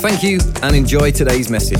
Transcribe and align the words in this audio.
Thank 0.00 0.22
you 0.22 0.40
and 0.62 0.74
enjoy 0.74 1.10
today's 1.10 1.50
message. 1.50 1.78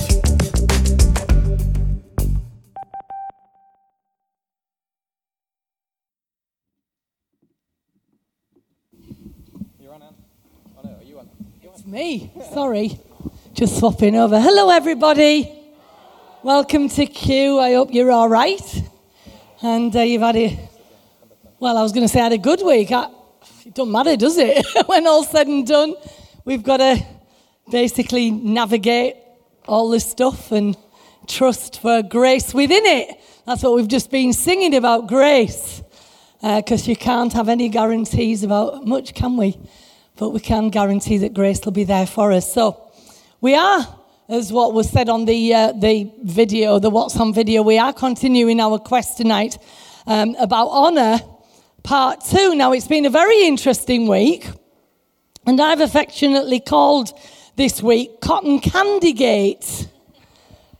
It's 11.63 11.87
me. 11.87 12.31
Sorry. 12.53 13.01
Just 13.55 13.79
swapping 13.79 14.15
over. 14.15 14.39
Hello, 14.39 14.69
everybody. 14.69 15.51
Welcome 16.43 16.91
to 16.91 17.07
Q. 17.07 17.59
I 17.59 17.73
hope 17.73 17.89
you're 17.91 18.11
all 18.11 18.29
right. 18.29 18.83
And 19.63 19.97
uh, 19.97 20.01
you've 20.01 20.21
had 20.21 20.37
a, 20.37 20.69
well, 21.59 21.79
I 21.79 21.83
was 21.83 21.93
going 21.93 22.05
to 22.05 22.13
say 22.13 22.21
I 22.21 22.25
had 22.25 22.33
a 22.33 22.39
good 22.39 22.61
week. 22.61 22.93
I, 22.93 23.09
it 23.65 23.75
doesn't 23.75 23.91
matter, 23.91 24.15
does 24.19 24.37
it? 24.37 24.67
when 24.87 25.07
all's 25.07 25.31
said 25.31 25.47
and 25.47 25.67
done, 25.67 25.95
we've 26.45 26.63
got 26.63 26.77
to 26.77 27.03
basically 27.71 28.31
navigate 28.31 29.17
all 29.67 29.91
this 29.91 30.05
stuff 30.05 30.53
and 30.53 30.77
trust 31.27 31.81
for 31.81 32.03
grace 32.03 32.53
within 32.53 32.85
it. 32.85 33.21
That's 33.47 33.63
what 33.63 33.75
we've 33.75 33.89
just 33.89 34.11
been 34.11 34.33
singing 34.33 34.75
about 34.75 35.07
grace. 35.07 35.83
Because 36.41 36.89
uh, 36.89 36.91
you 36.91 36.97
can't 36.97 37.33
have 37.35 37.49
any 37.49 37.69
guarantees 37.69 38.43
about 38.43 38.87
much, 38.87 39.13
can 39.15 39.37
we? 39.37 39.59
But 40.17 40.31
we 40.31 40.41
can 40.41 40.71
guarantee 40.71 41.19
that 41.19 41.35
grace 41.35 41.65
will 41.65 41.73
be 41.73 41.85
there 41.85 42.07
for 42.07 42.33
us. 42.33 42.53
So 42.53 42.91
we 43.43 43.55
are, 43.55 43.87
as 44.29 44.53
what 44.53 44.73
was 44.73 44.89
said 44.89 45.09
on 45.09 45.27
the, 45.27 45.55
uh, 45.55 45.73
the 45.73 46.11
video, 46.23 46.79
the 46.79 46.89
What's 46.89 47.19
on 47.19 47.35
video, 47.35 47.63
we 47.63 47.79
are 47.79 47.93
continuing 47.93 48.59
our 48.59 48.79
quest 48.79 49.19
tonight 49.19 49.59
um, 50.07 50.35
about 50.39 50.69
honour, 50.69 51.21
part 51.83 52.25
two. 52.25 52.55
Now, 52.55 52.73
it's 52.73 52.89
been 52.89 53.05
a 53.05 53.11
very 53.11 53.47
interesting 53.47 54.09
week, 54.09 54.49
and 55.47 55.61
I've 55.61 55.81
affectionately 55.81 56.61
called 56.61 57.13
this 57.61 57.83
week 57.83 58.23
Cotton 58.23 58.59
Candy 58.59 59.13
Gate. 59.13 59.87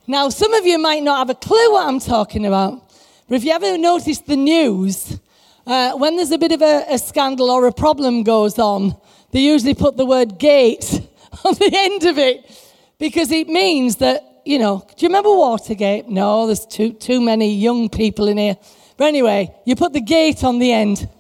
Now, 0.07 0.31
some 0.31 0.55
of 0.55 0.65
you 0.65 0.79
might 0.79 1.03
not 1.03 1.19
have 1.19 1.29
a 1.29 1.35
clue 1.35 1.73
what 1.73 1.87
I'm 1.87 2.01
talking 2.01 2.47
about, 2.47 2.91
but 3.29 3.35
if 3.35 3.45
you 3.45 3.51
ever 3.51 3.77
noticed 3.77 4.25
the 4.25 4.37
news, 4.37 5.21
uh, 5.67 5.93
when 5.99 6.17
there's 6.17 6.31
a 6.31 6.39
bit 6.39 6.53
of 6.53 6.63
a, 6.63 6.87
a, 6.89 6.99
scandal 6.99 7.51
or 7.51 7.67
a 7.67 7.73
problem 7.73 8.23
goes 8.23 8.59
on, 8.59 8.97
they 9.31 9.41
usually 9.41 9.75
put 9.75 9.99
the 9.99 10.07
word 10.07 10.39
gate 10.39 11.03
on 11.45 11.53
the 11.53 11.71
end 11.71 12.05
of 12.05 12.17
it 12.17 12.51
because 12.99 13.31
it 13.31 13.49
means 13.49 13.97
that, 13.97 14.41
you 14.47 14.59
know, 14.59 14.83
do 14.97 15.05
you 15.05 15.09
remember 15.11 15.37
Watergate? 15.37 16.09
No, 16.09 16.47
there's 16.47 16.65
too, 16.65 16.95
too 16.95 17.21
many 17.21 17.53
young 17.53 17.91
people 17.91 18.27
in 18.27 18.39
here. 18.39 18.57
But 18.97 19.09
anyway, 19.09 19.55
you 19.67 19.77
put 19.77 19.93
the 19.93 20.01
gate 20.01 20.43
on 20.45 20.59
the 20.59 20.73
end. 20.73 21.11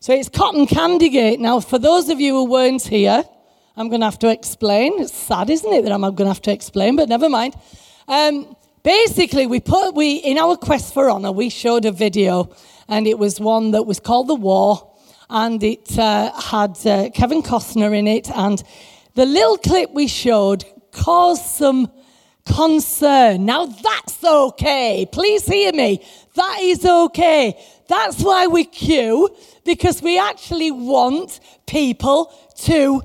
So 0.00 0.12
it's 0.12 0.28
Cotton 0.28 0.66
Candy 0.66 1.08
Gate. 1.08 1.40
Now, 1.40 1.60
for 1.60 1.78
those 1.78 2.10
of 2.10 2.20
you 2.20 2.34
who 2.34 2.44
weren't 2.44 2.82
here, 2.82 3.24
I'm 3.78 3.88
going 3.88 4.00
to 4.00 4.06
have 4.06 4.18
to 4.18 4.28
explain. 4.28 5.00
It's 5.00 5.14
sad, 5.14 5.48
isn't 5.50 5.72
it, 5.72 5.82
that 5.84 5.92
I'm 5.92 6.00
going 6.00 6.16
to 6.16 6.26
have 6.26 6.42
to 6.42 6.52
explain, 6.52 6.96
but 6.96 7.08
never 7.08 7.28
mind. 7.28 7.54
Um, 8.08 8.56
basically, 8.82 9.46
we 9.46 9.60
put, 9.60 9.94
we, 9.94 10.16
in 10.16 10.36
our 10.36 10.56
quest 10.56 10.92
for 10.92 11.08
honor, 11.08 11.30
we 11.30 11.48
showed 11.48 11.84
a 11.84 11.92
video 11.92 12.50
and 12.88 13.06
it 13.06 13.20
was 13.20 13.38
one 13.38 13.70
that 13.70 13.84
was 13.84 14.00
called 14.00 14.26
The 14.26 14.34
War, 14.34 14.92
and 15.30 15.62
it 15.62 15.96
uh, 15.96 16.32
had 16.40 16.76
uh, 16.84 17.10
Kevin 17.10 17.40
Costner 17.40 17.96
in 17.96 18.08
it. 18.08 18.28
And 18.32 18.60
the 19.14 19.26
little 19.26 19.58
clip 19.58 19.90
we 19.92 20.08
showed 20.08 20.64
caused 20.90 21.44
some 21.44 21.92
concern. 22.46 23.44
Now, 23.44 23.66
that's 23.66 24.24
okay. 24.24 25.06
Please 25.12 25.46
hear 25.46 25.72
me. 25.72 26.04
That 26.34 26.58
is 26.62 26.84
okay. 26.84 27.62
That's 27.86 28.22
why 28.22 28.48
we 28.48 28.64
queue, 28.64 29.28
because 29.64 30.02
we 30.02 30.18
actually 30.18 30.72
want 30.72 31.38
people 31.66 32.32
to 32.62 33.02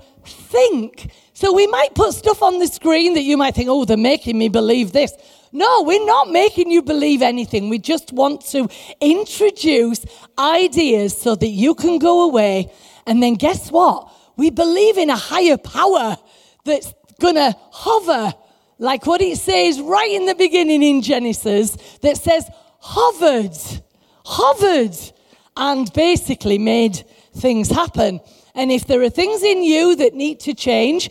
think. 0.54 1.12
So 1.34 1.52
we 1.52 1.68
might 1.68 1.96
put 1.96 2.14
stuff 2.14 2.44
on 2.44 2.60
the 2.60 2.68
screen 2.68 3.16
that 3.16 3.24
you 3.24 3.38
might 3.38 3.56
think, 3.56 3.70
oh, 3.70 3.86
they're 3.86 3.98
making 3.98 4.38
me 4.38 4.50
believe 4.50 4.92
this. 4.92 5.12
No, 5.52 5.84
we're 5.84 6.06
not 6.06 6.30
making 6.32 6.72
you 6.72 6.82
believe 6.82 7.22
anything. 7.22 7.70
We 7.70 7.80
just 7.80 8.14
want 8.14 8.42
to 8.54 8.70
introduce 9.02 10.06
ideas 10.38 11.18
so 11.18 11.36
that 11.36 11.48
you 11.48 11.76
can 11.76 12.00
go 12.00 12.24
away. 12.24 12.72
And 13.06 13.22
then 13.22 13.36
guess 13.36 13.72
what? 13.72 14.12
We 14.36 14.50
believe 14.50 14.98
in 14.98 15.10
a 15.10 15.16
higher 15.16 15.58
power 15.58 16.18
that's 16.66 16.94
going 17.20 17.36
to 17.36 17.56
hover, 17.72 18.34
like 18.80 19.06
what 19.06 19.22
it 19.22 19.38
says 19.38 19.80
right 19.82 20.12
in 20.12 20.26
the 20.26 20.36
beginning 20.36 20.82
in 20.82 21.02
Genesis, 21.02 21.78
that 22.02 22.18
says 22.18 22.50
hovered, 22.80 23.58
hovered, 24.26 24.96
and 25.56 25.92
basically 25.94 26.58
made 26.58 27.04
things 27.36 27.70
happen. 27.70 28.20
And 28.56 28.72
if 28.72 28.86
there 28.86 29.02
are 29.02 29.10
things 29.10 29.44
in 29.44 29.64
you 29.64 29.96
that 29.96 30.14
need 30.14 30.40
to 30.42 30.54
change, 30.54 31.10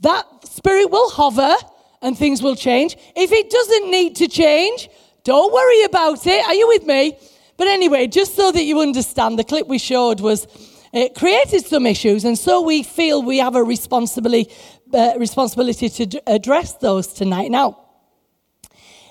that 0.00 0.26
spirit 0.46 0.90
will 0.90 1.10
hover 1.10 1.54
and 2.02 2.18
things 2.18 2.42
will 2.42 2.56
change. 2.56 2.96
If 3.16 3.32
it 3.32 3.50
doesn't 3.50 3.90
need 3.90 4.16
to 4.16 4.28
change, 4.28 4.88
don't 5.24 5.52
worry 5.52 5.84
about 5.84 6.26
it. 6.26 6.44
Are 6.46 6.54
you 6.54 6.68
with 6.68 6.84
me? 6.84 7.16
But 7.56 7.68
anyway, 7.68 8.08
just 8.08 8.34
so 8.34 8.50
that 8.50 8.64
you 8.64 8.80
understand, 8.80 9.38
the 9.38 9.44
clip 9.44 9.68
we 9.68 9.78
showed 9.78 10.20
was 10.20 10.46
it 10.92 11.14
created 11.14 11.64
some 11.64 11.86
issues, 11.86 12.24
and 12.24 12.36
so 12.36 12.60
we 12.60 12.82
feel 12.82 13.22
we 13.22 13.38
have 13.38 13.56
a 13.56 13.62
responsibility, 13.62 14.52
uh, 14.92 15.14
responsibility 15.16 15.88
to 15.88 16.22
address 16.26 16.74
those 16.74 17.06
tonight. 17.06 17.50
Now, 17.50 17.78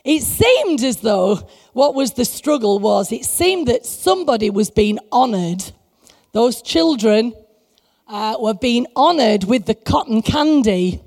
it 0.04 0.22
seemed 0.22 0.84
as 0.84 0.98
though 0.98 1.48
what 1.74 1.96
was 1.96 2.14
the 2.14 2.26
struggle 2.26 2.78
was 2.80 3.12
it 3.12 3.26
seemed 3.26 3.68
that 3.68 3.86
somebody 3.86 4.50
was 4.50 4.70
being 4.70 5.00
honored. 5.12 5.64
Those 6.34 6.62
children 6.62 7.34
uh, 8.12 8.36
were 8.40 8.54
being 8.54 8.86
honored 8.94 9.46
with 9.46 9.66
the 9.66 9.74
cotton 9.74 10.22
candy 10.22 11.02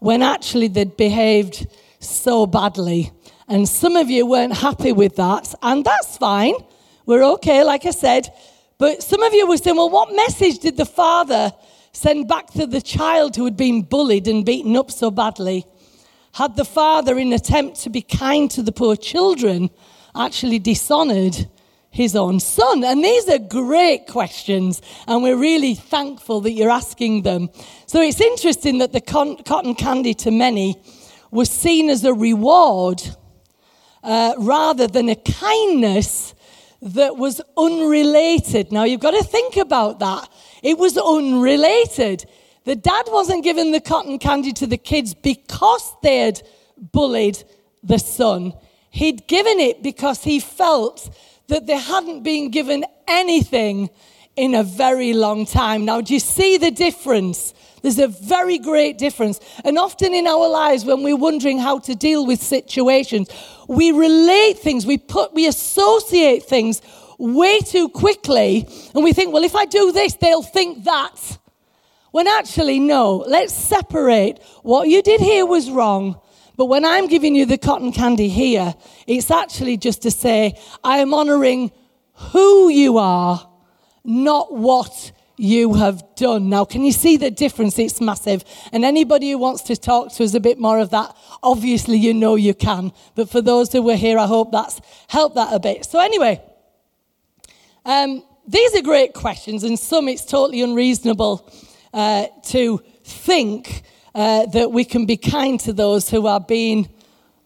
when 0.00 0.20
actually 0.20 0.66
they'd 0.66 0.96
behaved 0.96 1.68
so 2.00 2.44
badly. 2.44 3.12
And 3.46 3.68
some 3.68 3.96
of 3.96 4.10
you 4.10 4.26
weren't 4.26 4.56
happy 4.56 4.92
with 4.92 5.16
that, 5.16 5.54
and 5.62 5.84
that's 5.84 6.18
fine. 6.18 6.54
We're 7.06 7.22
okay, 7.34 7.62
like 7.62 7.86
I 7.86 7.92
said. 7.92 8.28
But 8.78 9.02
some 9.02 9.22
of 9.22 9.32
you 9.32 9.46
were 9.46 9.58
saying, 9.58 9.76
well, 9.76 9.90
what 9.90 10.14
message 10.14 10.58
did 10.58 10.76
the 10.76 10.84
father 10.84 11.52
send 11.92 12.26
back 12.26 12.50
to 12.52 12.66
the 12.66 12.80
child 12.80 13.36
who 13.36 13.44
had 13.44 13.56
been 13.56 13.82
bullied 13.82 14.26
and 14.26 14.44
beaten 14.44 14.76
up 14.76 14.90
so 14.90 15.10
badly? 15.10 15.66
Had 16.32 16.56
the 16.56 16.64
father, 16.64 17.18
in 17.18 17.32
attempt 17.32 17.80
to 17.82 17.90
be 17.90 18.02
kind 18.02 18.50
to 18.52 18.62
the 18.62 18.72
poor 18.72 18.96
children, 18.96 19.70
actually 20.16 20.58
dishonored 20.58 21.48
his 21.90 22.14
own 22.16 22.40
son? 22.40 22.84
And 22.84 23.04
these 23.04 23.28
are 23.28 23.38
great 23.38 24.06
questions, 24.06 24.80
and 25.06 25.22
we're 25.22 25.36
really 25.36 25.74
thankful 25.74 26.40
that 26.42 26.52
you're 26.52 26.70
asking 26.70 27.22
them. 27.22 27.50
So 27.86 28.00
it's 28.00 28.20
interesting 28.20 28.78
that 28.78 28.92
the 28.92 29.00
con- 29.00 29.42
cotton 29.44 29.74
candy 29.74 30.14
to 30.14 30.30
many 30.30 30.80
was 31.30 31.50
seen 31.50 31.90
as 31.90 32.04
a 32.04 32.14
reward 32.14 33.02
uh, 34.02 34.34
rather 34.38 34.86
than 34.86 35.08
a 35.08 35.16
kindness 35.16 36.34
that 36.82 37.16
was 37.16 37.40
unrelated. 37.56 38.72
Now 38.72 38.84
you've 38.84 39.00
got 39.00 39.10
to 39.12 39.22
think 39.22 39.56
about 39.56 39.98
that. 39.98 40.28
It 40.62 40.78
was 40.78 40.96
unrelated. 40.96 42.24
The 42.64 42.76
dad 42.76 43.04
wasn't 43.08 43.44
giving 43.44 43.72
the 43.72 43.80
cotton 43.80 44.18
candy 44.18 44.52
to 44.54 44.66
the 44.66 44.78
kids 44.78 45.14
because 45.14 45.94
they 46.02 46.18
had 46.18 46.42
bullied 46.76 47.42
the 47.82 47.98
son. 47.98 48.54
He'd 48.90 49.26
given 49.26 49.60
it 49.60 49.82
because 49.82 50.24
he 50.24 50.40
felt 50.40 51.14
that 51.50 51.66
they 51.66 51.76
hadn't 51.76 52.22
been 52.22 52.50
given 52.50 52.84
anything 53.06 53.90
in 54.36 54.54
a 54.54 54.62
very 54.62 55.12
long 55.12 55.44
time. 55.44 55.84
Now, 55.84 56.00
do 56.00 56.14
you 56.14 56.20
see 56.20 56.56
the 56.56 56.70
difference? 56.70 57.52
There's 57.82 57.98
a 57.98 58.08
very 58.08 58.58
great 58.58 58.98
difference. 58.98 59.40
And 59.64 59.78
often 59.78 60.14
in 60.14 60.26
our 60.26 60.48
lives, 60.48 60.84
when 60.84 61.02
we're 61.02 61.16
wondering 61.16 61.58
how 61.58 61.78
to 61.80 61.94
deal 61.94 62.26
with 62.26 62.42
situations, 62.42 63.28
we 63.68 63.92
relate 63.92 64.58
things, 64.58 64.86
we 64.86 64.98
put, 64.98 65.34
we 65.34 65.46
associate 65.46 66.44
things 66.44 66.80
way 67.18 67.60
too 67.60 67.88
quickly, 67.90 68.66
and 68.94 69.04
we 69.04 69.12
think, 69.12 69.32
well, 69.32 69.44
if 69.44 69.54
I 69.54 69.66
do 69.66 69.92
this, 69.92 70.14
they'll 70.14 70.42
think 70.42 70.84
that. 70.84 71.38
When 72.12 72.26
actually, 72.26 72.80
no, 72.80 73.18
let's 73.28 73.52
separate. 73.52 74.42
What 74.62 74.88
you 74.88 75.02
did 75.02 75.20
here 75.20 75.46
was 75.46 75.70
wrong. 75.70 76.20
But 76.60 76.66
when 76.66 76.84
I'm 76.84 77.06
giving 77.06 77.34
you 77.34 77.46
the 77.46 77.56
cotton 77.56 77.90
candy 77.90 78.28
here, 78.28 78.74
it's 79.06 79.30
actually 79.30 79.78
just 79.78 80.02
to 80.02 80.10
say, 80.10 80.60
I 80.84 80.98
am 80.98 81.14
honoring 81.14 81.72
who 82.12 82.68
you 82.68 82.98
are, 82.98 83.48
not 84.04 84.52
what 84.52 85.12
you 85.38 85.72
have 85.72 86.04
done. 86.16 86.50
Now, 86.50 86.66
can 86.66 86.84
you 86.84 86.92
see 86.92 87.16
the 87.16 87.30
difference? 87.30 87.78
It's 87.78 87.98
massive. 87.98 88.44
And 88.72 88.84
anybody 88.84 89.30
who 89.30 89.38
wants 89.38 89.62
to 89.62 89.74
talk 89.74 90.12
to 90.16 90.22
us 90.24 90.34
a 90.34 90.38
bit 90.40 90.58
more 90.58 90.78
of 90.78 90.90
that, 90.90 91.16
obviously 91.42 91.96
you 91.96 92.12
know 92.12 92.34
you 92.34 92.52
can. 92.52 92.92
But 93.14 93.30
for 93.30 93.40
those 93.40 93.72
who 93.72 93.80
were 93.80 93.96
here, 93.96 94.18
I 94.18 94.26
hope 94.26 94.52
that's 94.52 94.82
helped 95.08 95.36
that 95.36 95.54
a 95.54 95.60
bit. 95.60 95.86
So, 95.86 95.98
anyway, 95.98 96.42
um, 97.86 98.22
these 98.46 98.74
are 98.74 98.82
great 98.82 99.14
questions, 99.14 99.64
and 99.64 99.78
some 99.78 100.08
it's 100.10 100.26
totally 100.26 100.60
unreasonable 100.60 101.50
uh, 101.94 102.26
to 102.48 102.82
think 103.02 103.82
uh, 104.14 104.46
that 104.46 104.72
we 104.72 104.84
can 104.84 105.06
be 105.06 105.16
kind 105.16 105.58
to 105.60 105.72
those 105.72 106.10
who 106.10 106.26
are 106.26 106.40
being 106.40 106.88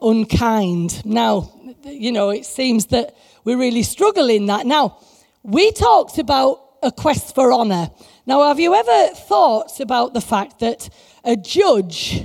unkind. 0.00 1.04
Now, 1.04 1.52
you 1.84 2.12
know, 2.12 2.30
it 2.30 2.46
seems 2.46 2.86
that 2.86 3.14
we 3.44 3.54
really 3.54 3.82
struggle 3.82 4.28
in 4.28 4.46
that. 4.46 4.66
Now, 4.66 4.98
we 5.42 5.72
talked 5.72 6.18
about 6.18 6.60
a 6.82 6.90
quest 6.90 7.34
for 7.34 7.52
honour. 7.52 7.90
Now, 8.26 8.48
have 8.48 8.60
you 8.60 8.74
ever 8.74 9.14
thought 9.14 9.80
about 9.80 10.14
the 10.14 10.20
fact 10.20 10.60
that 10.60 10.88
a 11.24 11.36
judge 11.36 12.24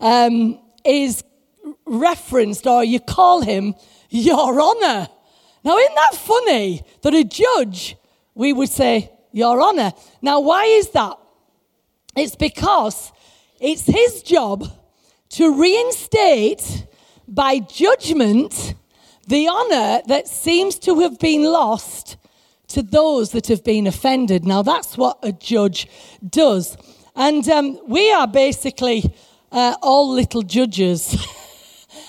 um, 0.00 0.58
is 0.84 1.24
referenced 1.86 2.66
or 2.66 2.84
you 2.84 3.00
call 3.00 3.40
him 3.42 3.74
your 4.10 4.60
honour? 4.60 5.08
Now, 5.64 5.76
isn't 5.76 5.94
that 5.94 6.14
funny 6.14 6.82
that 7.02 7.14
a 7.14 7.24
judge, 7.24 7.96
we 8.34 8.52
would 8.52 8.68
say, 8.68 9.10
your 9.32 9.62
honour? 9.62 9.92
Now, 10.22 10.40
why 10.40 10.64
is 10.64 10.90
that? 10.90 11.18
It's 12.16 12.36
because 12.36 13.12
it's 13.60 13.86
his 13.86 14.22
job 14.22 14.64
to 15.30 15.60
reinstate 15.60 16.86
by 17.28 17.60
judgment 17.60 18.74
the 19.28 19.48
honour 19.48 20.00
that 20.06 20.26
seems 20.26 20.78
to 20.80 21.00
have 21.00 21.18
been 21.18 21.44
lost 21.44 22.16
to 22.68 22.82
those 22.82 23.32
that 23.32 23.48
have 23.48 23.62
been 23.62 23.86
offended. 23.86 24.44
Now, 24.44 24.62
that's 24.62 24.96
what 24.96 25.18
a 25.22 25.32
judge 25.32 25.86
does. 26.28 26.76
And 27.14 27.48
um, 27.48 27.78
we 27.86 28.10
are 28.12 28.26
basically 28.26 29.14
uh, 29.52 29.76
all 29.82 30.10
little 30.10 30.42
judges. 30.42 31.12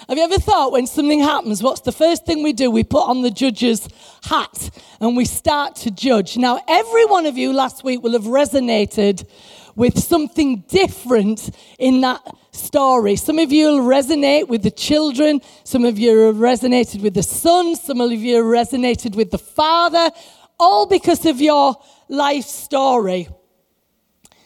Have 0.08 0.18
you 0.18 0.24
ever 0.24 0.40
thought 0.40 0.72
when 0.72 0.88
something 0.88 1.20
happens, 1.20 1.64
what's 1.64 1.82
the 1.82 1.92
first 1.92 2.26
thing 2.26 2.44
we 2.44 2.54
do? 2.54 2.70
We 2.70 2.84
put 2.84 3.08
on 3.08 3.22
the 3.22 3.32
judge's 3.32 3.88
hat 4.24 4.70
and 5.00 5.18
we 5.18 5.26
start 5.26 5.76
to 5.78 5.92
judge. 5.92 6.38
Now, 6.38 6.60
every 6.68 7.06
one 7.06 7.26
of 7.26 7.38
you 7.38 7.54
last 7.54 7.84
week 7.84 8.04
will 8.04 8.14
have 8.14 8.24
resonated 8.24 9.28
with 9.76 10.00
something 10.00 10.64
different 10.68 11.50
in 11.80 12.02
that 12.02 12.22
story. 12.52 13.16
Some 13.16 13.40
of 13.40 13.52
you 13.52 13.68
will 13.68 13.86
resonate 13.86 14.48
with 14.48 14.64
the 14.64 14.72
children, 14.72 15.42
some 15.64 15.86
of 15.86 15.98
you 15.98 16.34
resonated 16.34 17.02
with 17.02 17.14
the 17.14 17.24
son, 17.24 17.76
some 17.76 18.02
of 18.02 18.12
you 18.12 18.44
resonated 18.44 19.16
with 19.16 19.32
the 19.32 19.38
father, 19.38 20.12
all 20.60 20.86
because 20.86 21.26
of 21.26 21.42
your 21.42 21.76
life 22.10 22.46
story. 22.46 23.28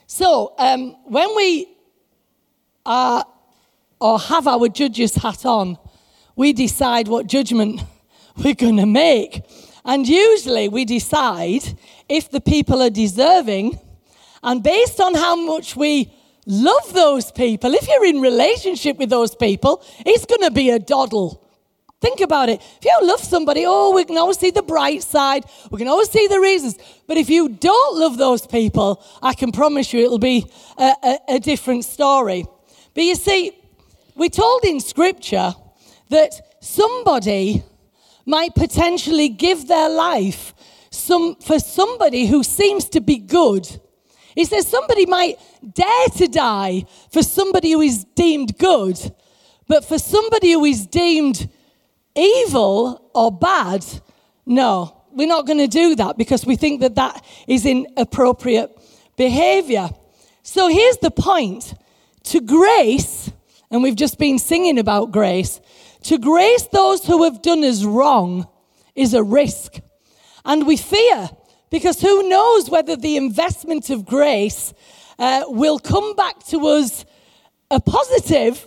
So, 0.08 0.54
um, 0.58 0.96
when 1.06 1.36
we 1.36 1.68
are 2.86 3.26
or 4.00 4.20
have 4.20 4.48
our 4.48 4.68
judge's 4.70 5.16
hat 5.16 5.46
on, 5.46 5.78
we 6.36 6.54
decide 6.54 7.08
what 7.08 7.28
judgment 7.28 7.82
we're 8.38 8.54
going 8.54 8.78
to 8.78 8.86
make. 8.86 9.42
And 9.84 10.08
usually 10.08 10.68
we 10.68 10.86
decide 10.86 11.64
if 12.10 12.30
the 12.30 12.42
people 12.42 12.82
are 12.82 12.90
deserving, 12.90 13.80
and 14.46 14.64
based 14.64 15.02
on 15.02 15.16
how 15.16 15.36
much 15.36 15.76
we 15.76 16.14
love 16.46 16.94
those 16.94 17.32
people, 17.32 17.74
if 17.74 17.88
you're 17.88 18.06
in 18.06 18.22
relationship 18.22 18.98
with 18.98 19.10
those 19.10 19.36
people, 19.36 19.84
it's 20.06 20.26
going 20.26 20.44
to 20.44 20.52
be 20.52 20.70
a 20.70 20.80
doddle. 20.80 21.42
Think 22.00 22.22
about 22.22 22.50
it. 22.50 22.62
If 22.62 22.86
you 22.86 22.92
love 23.02 23.22
somebody, 23.22 23.64
oh, 23.66 23.96
we 23.96 24.06
can 24.06 24.18
always 24.20 24.38
see 24.38 24.52
the 24.52 24.62
bright 24.62 25.02
side. 25.02 25.46
We 25.72 25.80
can 25.80 25.88
always 25.88 26.12
see 26.12 26.28
the 26.28 26.40
reasons. 26.40 26.78
But 27.08 27.18
if 27.18 27.30
you 27.30 27.50
don't 27.50 28.00
love 28.00 28.18
those 28.18 28.46
people, 28.46 29.04
I 29.24 29.34
can 29.34 29.52
promise 29.52 29.92
you 29.92 30.02
it'll 30.02 30.20
be 30.20 30.46
a, 30.78 30.94
a, 31.04 31.20
a 31.30 31.40
different 31.40 31.84
story. 31.84 32.46
But 32.94 33.04
you 33.04 33.16
see, 33.16 33.52
we're 34.14 34.30
told 34.30 34.64
in 34.64 34.80
Scripture 34.80 35.56
that 36.10 36.62
somebody 36.62 37.64
might 38.28 38.54
potentially 38.54 39.30
give 39.30 39.68
their 39.68 39.90
life 39.90 40.54
some, 40.92 41.36
for 41.38 41.58
somebody 41.58 42.28
who 42.28 42.44
seems 42.44 42.88
to 42.90 43.02
be 43.02 43.18
good. 43.18 43.80
He 44.36 44.46
says 44.46 44.68
somebody 44.68 45.06
might 45.06 45.38
dare 45.74 46.08
to 46.18 46.28
die 46.28 46.86
for 47.12 47.24
somebody 47.24 47.72
who 47.72 47.82
is 47.82 48.04
deemed 48.16 48.58
good, 48.58 49.00
but 49.68 49.86
for 49.86 49.98
somebody 49.98 50.52
who 50.52 50.66
is 50.66 50.86
deemed 50.86 51.50
evil 52.16 53.10
or 53.16 53.32
bad, 53.32 53.86
no, 54.46 55.04
we're 55.12 55.28
not 55.28 55.48
going 55.48 55.60
to 55.60 55.68
do 55.68 55.96
that 55.96 56.18
because 56.18 56.46
we 56.46 56.58
think 56.58 56.82
that 56.82 56.96
that 56.96 57.26
is 57.48 57.66
inappropriate 57.66 58.78
behavior. 59.16 59.90
So 60.44 60.68
here's 60.68 60.98
the 60.98 61.12
point 61.12 61.74
to 62.26 62.42
grace, 62.42 63.32
and 63.72 63.82
we've 63.82 63.96
just 63.96 64.20
been 64.20 64.38
singing 64.38 64.78
about 64.78 65.12
grace, 65.12 65.62
to 66.04 66.18
grace 66.18 66.68
those 66.68 67.06
who 67.06 67.24
have 67.24 67.42
done 67.42 67.64
us 67.64 67.84
wrong 67.84 68.48
is 68.94 69.14
a 69.14 69.24
risk. 69.24 69.80
And 70.44 70.68
we 70.68 70.78
fear 70.78 71.30
because 71.76 72.00
who 72.00 72.30
knows 72.30 72.70
whether 72.70 72.96
the 72.96 73.18
investment 73.18 73.90
of 73.90 74.06
grace 74.06 74.74
uh, 75.20 75.44
will 75.48 75.78
come 75.78 76.16
back 76.16 76.42
to 76.46 76.66
us 76.68 77.04
a 77.70 77.82
positive 77.82 78.66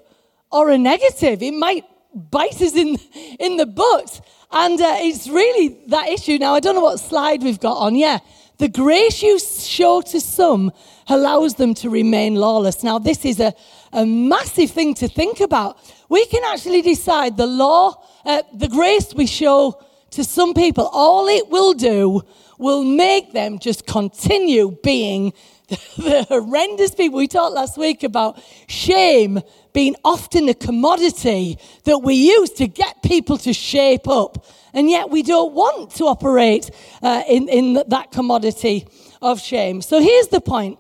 or 0.53 0.69
a 0.69 0.77
negative. 0.77 1.43
It 1.43 1.55
might 1.55 1.87
bite 2.13 2.61
us 2.61 2.75
in, 2.77 2.99
in 3.41 3.57
the 3.57 3.65
butt. 3.65 4.21
And 4.51 4.79
uh, 4.79 4.97
it's 4.99 5.27
really 5.27 5.69
that 5.87 6.11
issue. 6.11 6.37
Now, 6.37 6.55
I 6.55 6.61
don't 6.61 6.75
know 6.75 6.83
what 6.83 7.01
slide 7.01 7.43
we've 7.43 7.59
got 7.59 7.79
on. 7.79 7.95
Yeah. 7.95 8.19
The 8.59 8.69
grace 8.69 9.23
you 9.23 9.39
show 9.39 10.03
to 10.03 10.21
some 10.21 10.71
allows 11.07 11.55
them 11.55 11.73
to 11.77 11.89
remain 11.89 12.35
lawless. 12.35 12.83
Now, 12.83 12.99
this 12.99 13.25
is 13.25 13.41
a, 13.41 13.55
a 13.91 14.05
massive 14.05 14.71
thing 14.71 14.93
to 14.97 15.09
think 15.09 15.41
about. 15.41 15.79
We 16.11 16.27
can 16.27 16.43
actually 16.45 16.83
decide 16.83 17.39
the 17.39 17.47
law, 17.47 18.05
uh, 18.27 18.43
the 18.53 18.69
grace 18.69 19.15
we 19.15 19.25
show 19.25 19.83
to 20.11 20.25
some 20.25 20.53
people, 20.53 20.91
all 20.93 21.27
it 21.27 21.49
will 21.49 21.73
do 21.73 22.23
will 22.59 22.85
make 22.85 23.33
them 23.33 23.59
just 23.59 23.87
continue 23.87 24.77
being 24.83 25.33
the 25.69 26.27
horrendous 26.29 26.95
people. 26.95 27.19
We 27.19 27.29
talked 27.29 27.55
last 27.55 27.79
week 27.79 28.03
about 28.03 28.43
shame 28.67 29.41
being 29.73 29.95
often 30.05 30.49
a 30.49 30.55
commodity 30.55 31.59
that 31.85 31.99
we 31.99 32.15
use 32.15 32.51
to 32.51 32.67
get 32.67 33.03
people 33.03 33.39
to 33.39 33.53
shape 33.53 34.09
up. 34.09 34.45
And 34.73 34.91
yet 34.91 35.11
we 35.11 35.23
don't 35.23 35.55
want 35.55 35.93
to 35.97 36.05
operate 36.05 36.71
uh, 37.03 37.23
in, 37.29 37.49
in 37.49 37.83
that 37.89 38.11
commodity 38.11 38.87
of 39.23 39.41
shame. 39.41 39.83
So 39.83 40.01
here's 40.01 40.29
the 40.29 40.41
point 40.41 40.79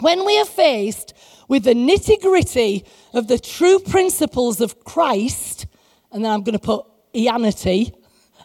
when 0.00 0.24
we 0.26 0.38
are 0.38 0.44
faced 0.44 1.14
with 1.48 1.64
the 1.64 1.74
nitty 1.74 2.20
gritty 2.20 2.84
of 3.14 3.28
the 3.28 3.38
true 3.38 3.78
principles 3.78 4.60
of 4.60 4.84
Christ, 4.84 5.66
and 6.12 6.24
then 6.24 6.30
I'm 6.32 6.42
going 6.42 6.58
to 6.58 6.58
put 6.58 6.86
Ianity 7.14 7.94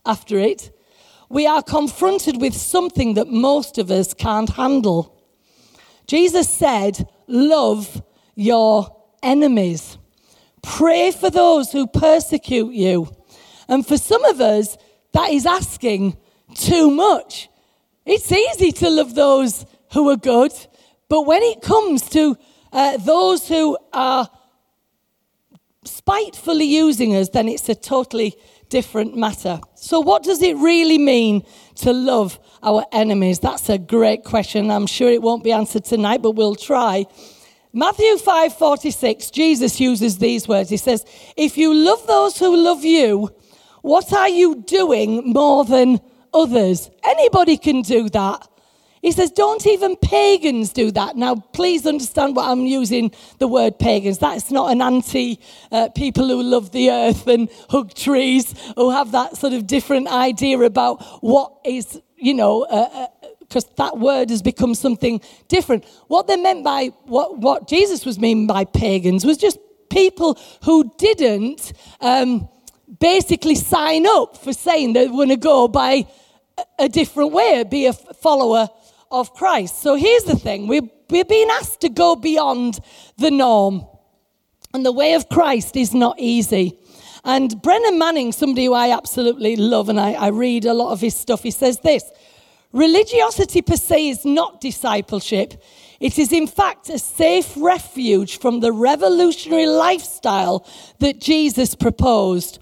after 0.06 0.40
it, 0.40 0.72
we 1.32 1.48
are 1.48 1.64
confronted 1.64 2.42
with 2.42 2.54
something 2.54 3.14
that 3.14 3.28
most 3.28 3.78
of 3.78 3.90
us 3.90 4.14
can't 4.14 4.50
handle. 4.50 5.18
Jesus 6.06 6.50
said, 6.50 7.08
Love 7.28 8.04
your 8.36 8.96
enemies. 9.24 9.98
Pray 10.62 11.12
for 11.12 11.30
those 11.30 11.72
who 11.72 11.88
persecute 11.88 12.74
you. 12.74 13.10
And 13.70 13.88
for 13.88 13.98
some 13.98 14.24
of 14.26 14.42
us, 14.42 14.78
that 15.14 15.32
is 15.32 15.46
asking 15.46 16.18
too 16.54 16.92
much. 16.92 17.50
It's 18.06 18.32
easy 18.32 18.72
to 18.74 18.90
love 18.90 19.16
those 19.16 19.66
who 19.94 20.10
are 20.10 20.18
good, 20.18 20.52
but 21.08 21.22
when 21.22 21.42
it 21.44 21.62
comes 21.62 22.10
to 22.10 22.38
uh, 22.74 22.98
those 22.98 23.48
who 23.48 23.78
are 23.94 24.30
spitefully 25.84 26.66
using 26.66 27.16
us, 27.16 27.30
then 27.30 27.48
it's 27.48 27.70
a 27.70 27.76
totally 27.76 28.36
different 28.72 29.16
matter. 29.16 29.60
So, 29.76 30.00
what 30.00 30.24
does 30.24 30.42
it 30.42 30.56
really 30.58 30.98
mean 30.98 31.44
to 31.76 31.94
love 31.94 32.40
our 32.64 32.84
enemies? 32.92 33.38
That's 33.40 33.70
a 33.70 33.78
great 33.78 34.24
question. 34.24 34.72
I'm 34.72 34.88
sure 34.88 35.12
it 35.12 35.22
won't 35.22 35.44
be 35.44 35.52
answered 35.52 35.86
tonight, 35.86 36.24
but 36.24 36.32
we'll 36.32 36.56
try. 36.56 37.06
Matthew 37.74 38.18
5:46 38.18 39.30
Jesus 39.30 39.80
uses 39.80 40.18
these 40.18 40.48
words. 40.48 40.70
He 40.70 40.78
says, 40.78 41.06
"If 41.38 41.58
you 41.58 41.74
love 41.74 42.08
those 42.08 42.40
who 42.40 42.56
love 42.56 42.84
you, 42.84 43.30
what 43.84 44.12
are 44.12 44.30
you 44.30 44.56
doing 44.56 45.32
more 45.32 45.64
than 45.64 46.00
others?" 46.34 46.90
Anybody 47.04 47.58
can 47.58 47.82
do 47.82 48.10
that. 48.10 48.48
He 49.02 49.12
says, 49.12 49.32
don't 49.32 49.66
even 49.66 49.96
pagans 49.96 50.72
do 50.72 50.92
that. 50.92 51.16
Now, 51.16 51.36
please 51.36 51.88
understand 51.88 52.36
what 52.36 52.48
I'm 52.48 52.68
using 52.68 53.12
the 53.40 53.48
word 53.48 53.80
pagans. 53.80 54.20
That's 54.20 54.52
not 54.52 54.72
an 54.72 54.82
anti 54.82 55.40
uh, 55.72 55.90
people 55.90 56.28
who 56.28 56.44
love 56.44 56.72
the 56.72 56.92
earth 56.92 57.26
and 57.28 57.50
hug 57.70 57.96
trees, 57.96 58.54
who 58.76 58.92
have 58.92 59.12
that 59.14 59.38
sort 59.38 59.54
of 59.54 59.66
different 59.66 60.08
idea 60.08 60.60
about 60.60 61.02
what 61.24 61.52
is, 61.66 62.00
you 62.16 62.36
know, 62.36 62.64
uh, 62.64 62.90
uh, 62.94 63.28
because 63.40 63.66
that 63.78 63.98
word 63.98 64.30
has 64.30 64.44
become 64.44 64.76
something 64.76 65.20
different. 65.48 65.84
What 66.08 66.28
they 66.28 66.38
meant 66.38 66.64
by 66.64 66.88
what, 67.06 67.40
what 67.40 67.68
Jesus 67.68 68.06
was 68.06 68.20
meaning 68.20 68.46
by 68.46 68.66
pagans 68.66 69.26
was 69.26 69.38
just 69.38 69.58
people 69.90 70.40
who 70.64 70.94
didn't 70.98 71.74
um, 72.00 72.48
basically 73.00 73.56
sign 73.56 74.06
up 74.06 74.38
for 74.38 74.54
saying 74.54 74.94
they 74.94 75.08
were 75.08 75.14
going 75.14 75.30
to 75.30 75.38
go 75.38 75.68
by 75.68 76.06
a 76.80 76.88
different 76.88 77.34
way, 77.34 77.64
be 77.64 77.88
a 77.88 77.94
follower 77.94 78.70
of 79.12 79.34
Christ. 79.34 79.82
So 79.82 79.96
here's 79.96 80.24
the 80.24 80.36
thing 80.36 80.68
we're, 80.68 80.90
we're 81.10 81.26
being 81.26 81.50
asked 81.52 81.82
to 81.82 81.90
go 81.90 82.16
beyond 82.16 82.80
the 83.18 83.32
norm. 83.32 83.86
And 84.74 84.86
the 84.86 84.92
way 84.92 85.14
of 85.14 85.28
Christ 85.28 85.76
is 85.76 85.94
not 85.94 86.16
easy. 86.18 86.80
And 87.24 87.62
Brennan 87.62 88.00
Manning, 88.00 88.32
somebody 88.32 88.66
who 88.66 88.74
I 88.74 88.96
absolutely 88.96 89.56
love, 89.56 89.90
and 89.90 90.00
I, 90.00 90.14
I 90.14 90.28
read 90.30 90.66
a 90.66 90.74
lot 90.74 90.92
of 90.92 91.02
his 91.02 91.16
stuff, 91.16 91.44
he 91.44 91.52
says 91.52 91.80
this 91.80 92.04
Religiosity 92.72 93.62
per 93.62 93.76
se 93.76 94.10
is 94.10 94.26
not 94.26 94.62
discipleship. 94.62 95.62
It 96.00 96.18
is, 96.18 96.32
in 96.32 96.48
fact, 96.48 96.90
a 96.90 96.98
safe 96.98 97.54
refuge 97.58 98.40
from 98.40 98.60
the 98.60 98.72
revolutionary 98.72 99.68
lifestyle 99.68 100.66
that 101.00 101.20
Jesus 101.20 101.76
proposed. 101.76 102.60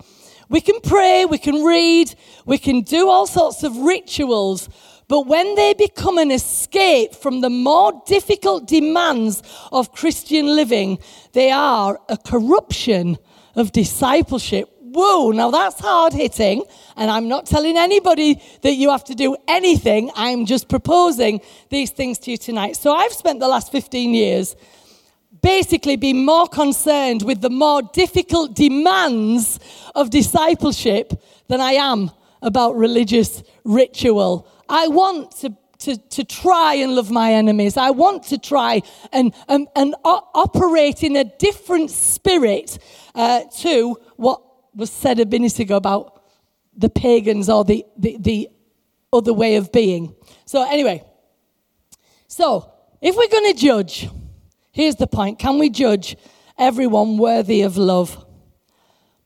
We 0.50 0.62
can 0.62 0.82
pray, 0.82 1.26
we 1.26 1.38
can 1.38 1.64
read, 1.64 2.16
we 2.46 2.58
can 2.58 2.82
do 2.82 3.08
all 3.08 3.28
sorts 3.28 3.64
of 3.64 3.78
rituals, 3.78 4.68
but 5.10 5.26
when 5.26 5.56
they 5.56 5.74
become 5.74 6.20
an 6.20 6.30
escape 6.30 7.16
from 7.16 7.42
the 7.42 7.50
more 7.50 8.02
difficult 8.06 8.68
demands 8.68 9.42
of 9.72 9.92
Christian 9.92 10.46
living, 10.56 11.00
they 11.34 11.50
are 11.50 12.00
a 12.08 12.16
corruption 12.16 13.18
of 13.56 13.72
discipleship. 13.72 14.70
Whoa, 14.80 15.32
now 15.32 15.50
that's 15.50 15.80
hard 15.80 16.14
hitting. 16.14 16.64
And 16.96 17.10
I'm 17.10 17.28
not 17.28 17.48
telling 17.48 17.76
anybody 17.76 18.40
that 18.62 18.74
you 18.74 18.92
have 18.92 19.04
to 19.06 19.16
do 19.16 19.36
anything. 19.48 20.12
I'm 20.16 20.46
just 20.46 20.70
proposing 20.70 21.42
these 21.70 21.90
things 21.90 22.20
to 22.20 22.32
you 22.32 22.38
tonight. 22.38 22.76
So 22.76 22.94
I've 22.94 23.14
spent 23.14 23.40
the 23.40 23.48
last 23.48 23.72
15 23.72 24.14
years 24.14 24.56
basically 25.42 25.96
being 25.96 26.24
more 26.24 26.48
concerned 26.48 27.24
with 27.24 27.42
the 27.42 27.50
more 27.50 27.82
difficult 27.82 28.54
demands 28.54 29.60
of 29.96 30.12
discipleship 30.12 31.14
than 31.48 31.62
I 31.62 31.74
am 31.74 32.12
about 32.44 32.76
religious 32.76 33.42
ritual. 33.64 34.48
I 34.70 34.88
want 34.88 35.32
to 35.38 35.56
to, 35.80 35.98
to 35.98 36.24
try 36.24 36.76
and 36.76 36.94
love 36.96 37.10
my 37.10 37.34
enemies. 37.34 37.78
I 37.78 37.92
want 37.92 38.24
to 38.26 38.38
try 38.38 38.82
and, 39.12 39.34
and, 39.48 39.68
and 39.76 39.96
operate 40.04 41.04
in 41.04 41.16
a 41.16 41.24
different 41.24 41.90
spirit 41.90 42.78
uh, 43.16 43.44
to 43.60 43.98
what 44.18 44.42
was 44.76 44.92
said 44.92 45.20
a 45.20 45.26
minute 45.26 45.58
ago 45.60 45.78
about 45.78 46.22
the 46.76 46.90
pagans 46.90 47.50
or 47.50 47.64
the, 47.64 47.86
the, 47.98 48.18
the 48.20 48.50
other 49.12 49.34
way 49.34 49.56
of 49.56 49.72
being. 49.72 50.16
So, 50.46 50.70
anyway, 50.70 51.04
so 52.28 52.72
if 53.02 53.16
we're 53.16 53.28
going 53.28 53.54
to 53.54 53.60
judge, 53.60 54.10
here's 54.72 54.96
the 54.96 55.08
point 55.08 55.40
can 55.40 55.60
we 55.60 55.70
judge 55.70 56.16
everyone 56.58 57.18
worthy 57.18 57.62
of 57.62 57.78
love? 57.78 58.26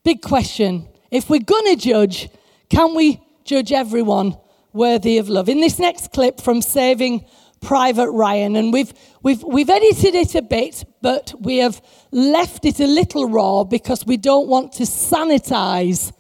Big 0.04 0.22
question. 0.22 0.88
If 1.10 1.30
we're 1.30 1.40
going 1.40 1.76
to 1.76 1.76
judge, 1.76 2.30
can 2.70 2.96
we 2.96 3.22
judge 3.44 3.72
everyone 3.72 4.38
worthy 4.74 5.18
of 5.18 5.30
love? 5.30 5.48
In 5.50 5.62
this 5.62 5.80
next 5.80 6.12
clip 6.12 6.42
from 6.42 6.62
Saving 6.62 7.26
Private 7.62 8.12
Ryan, 8.12 8.56
and 8.56 8.74
we've, 8.74 8.94
we've, 9.22 9.44
we've 9.44 9.70
edited 9.70 10.16
it 10.16 10.36
a 10.36 10.42
bit, 10.42 10.84
but 11.02 11.34
we 11.40 11.58
have 11.60 11.82
left 12.12 12.66
it 12.66 12.80
a 12.80 12.88
little 12.88 13.30
raw 13.30 13.64
because 13.64 14.06
we 14.06 14.18
don't 14.18 14.48
want 14.48 14.74
to 14.74 14.84
sanitize 14.84 16.12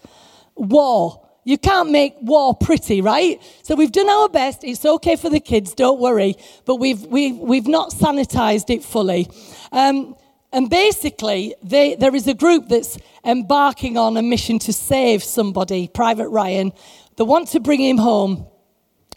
war. 0.55 1.19
You 1.43 1.57
can't 1.57 1.91
make 1.91 2.15
war 2.21 2.55
pretty, 2.55 3.01
right? 3.01 3.41
So 3.63 3.75
we've 3.75 3.91
done 3.91 4.09
our 4.09 4.29
best. 4.29 4.63
It's 4.63 4.85
okay 4.85 5.17
for 5.17 5.29
the 5.29 5.41
kids, 5.41 5.73
don't 5.73 5.99
worry. 5.99 6.35
But 6.65 6.75
we've, 6.75 7.01
we've, 7.01 7.37
we've 7.37 7.67
not 7.67 7.89
sanitized 7.89 8.69
it 8.69 8.83
fully. 8.83 9.27
Um, 9.71 10.15
and 10.53 10.69
basically, 10.69 11.55
they, 11.63 11.95
there 11.95 12.15
is 12.15 12.27
a 12.27 12.33
group 12.33 12.69
that's 12.69 12.97
embarking 13.25 13.97
on 13.97 14.15
a 14.17 14.21
mission 14.21 14.59
to 14.59 14.71
save 14.71 15.23
somebody, 15.23 15.87
Private 15.87 16.29
Ryan. 16.29 16.71
They 17.15 17.23
want 17.23 17.49
to 17.49 17.59
bring 17.59 17.81
him 17.81 17.97
home 17.97 18.47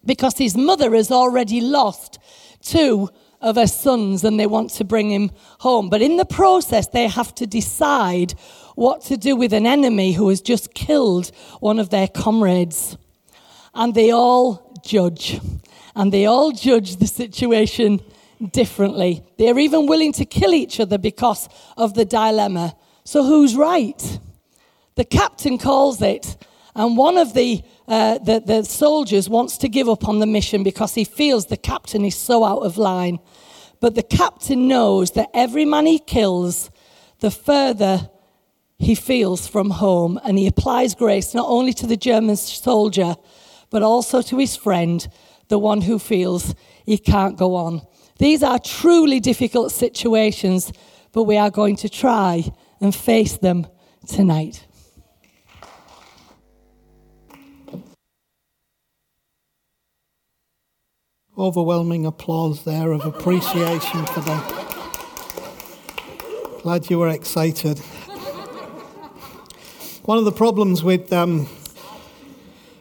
because 0.04 0.38
his 0.38 0.56
mother 0.56 0.94
has 0.94 1.10
already 1.10 1.60
lost 1.60 2.18
two 2.60 3.10
of 3.40 3.56
her 3.56 3.66
sons 3.66 4.24
and 4.24 4.38
they 4.40 4.46
want 4.46 4.70
to 4.70 4.84
bring 4.84 5.10
him 5.10 5.30
home. 5.60 5.88
But 5.88 6.02
in 6.02 6.16
the 6.16 6.24
process, 6.24 6.88
they 6.88 7.06
have 7.08 7.34
to 7.36 7.46
decide 7.46 8.32
what 8.74 9.02
to 9.02 9.16
do 9.16 9.36
with 9.36 9.52
an 9.52 9.66
enemy 9.66 10.12
who 10.12 10.28
has 10.28 10.40
just 10.40 10.74
killed 10.74 11.30
one 11.60 11.78
of 11.78 11.90
their 11.90 12.08
comrades. 12.08 12.96
And 13.74 13.94
they 13.94 14.10
all 14.10 14.80
judge. 14.84 15.40
And 15.94 16.12
they 16.12 16.26
all 16.26 16.52
judge 16.52 16.96
the 16.96 17.06
situation 17.06 18.00
differently. 18.52 19.22
They're 19.38 19.58
even 19.58 19.86
willing 19.86 20.12
to 20.14 20.24
kill 20.24 20.54
each 20.54 20.78
other 20.80 20.98
because 20.98 21.48
of 21.76 21.94
the 21.94 22.04
dilemma. 22.04 22.76
So, 23.04 23.22
who's 23.22 23.54
right? 23.54 24.18
The 24.96 25.04
captain 25.04 25.58
calls 25.58 26.02
it, 26.02 26.36
and 26.76 26.94
one 26.98 27.16
of 27.16 27.32
the, 27.32 27.64
uh, 27.88 28.18
the, 28.18 28.38
the 28.38 28.62
soldiers 28.62 29.30
wants 29.30 29.56
to 29.58 29.68
give 29.68 29.88
up 29.88 30.06
on 30.06 30.18
the 30.18 30.26
mission 30.26 30.62
because 30.62 30.94
he 30.94 31.04
feels 31.04 31.46
the 31.46 31.56
captain 31.56 32.04
is 32.04 32.14
so 32.14 32.44
out 32.44 32.58
of 32.58 32.76
line. 32.76 33.18
But 33.80 33.94
the 33.94 34.02
captain 34.02 34.68
knows 34.68 35.12
that 35.12 35.30
every 35.32 35.64
man 35.64 35.86
he 35.86 35.98
kills, 35.98 36.70
the 37.20 37.30
further 37.30 38.10
he 38.78 38.94
feels 38.94 39.48
from 39.48 39.70
home. 39.70 40.20
And 40.22 40.38
he 40.38 40.46
applies 40.46 40.94
grace 40.94 41.32
not 41.32 41.48
only 41.48 41.72
to 41.72 41.86
the 41.86 41.96
German 41.96 42.36
soldier, 42.36 43.16
but 43.70 43.82
also 43.82 44.20
to 44.20 44.36
his 44.36 44.54
friend, 44.54 45.08
the 45.48 45.58
one 45.58 45.80
who 45.80 45.98
feels 45.98 46.54
he 46.84 46.98
can't 46.98 47.38
go 47.38 47.54
on. 47.54 47.80
These 48.18 48.42
are 48.42 48.58
truly 48.58 49.18
difficult 49.18 49.72
situations, 49.72 50.74
but 51.12 51.22
we 51.22 51.38
are 51.38 51.50
going 51.50 51.76
to 51.76 51.88
try 51.88 52.44
and 52.82 52.94
face 52.94 53.38
them 53.38 53.66
tonight. 54.06 54.65
Overwhelming 61.38 62.06
applause 62.06 62.64
there 62.64 62.92
of 62.92 63.04
appreciation 63.04 64.06
for 64.06 64.20
that. 64.20 64.66
Glad 66.62 66.88
you 66.88 66.98
were 66.98 67.10
excited. 67.10 67.78
One 70.04 70.16
of 70.16 70.24
the 70.24 70.32
problems 70.32 70.82
with 70.82 71.12
um, 71.12 71.44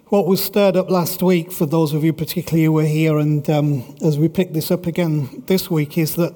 what 0.06 0.26
was 0.26 0.42
stirred 0.42 0.78
up 0.78 0.90
last 0.90 1.22
week, 1.22 1.52
for 1.52 1.66
those 1.66 1.92
of 1.94 2.06
you 2.06 2.14
particularly 2.14 2.64
who 2.64 2.72
were 2.72 2.86
here, 2.86 3.18
and 3.18 3.50
um, 3.50 3.94
as 4.02 4.18
we 4.18 4.30
pick 4.30 4.54
this 4.54 4.72
up 4.72 4.88
again 4.88 5.44
this 5.48 5.70
week, 5.70 5.98
is 5.98 6.16
that 6.16 6.34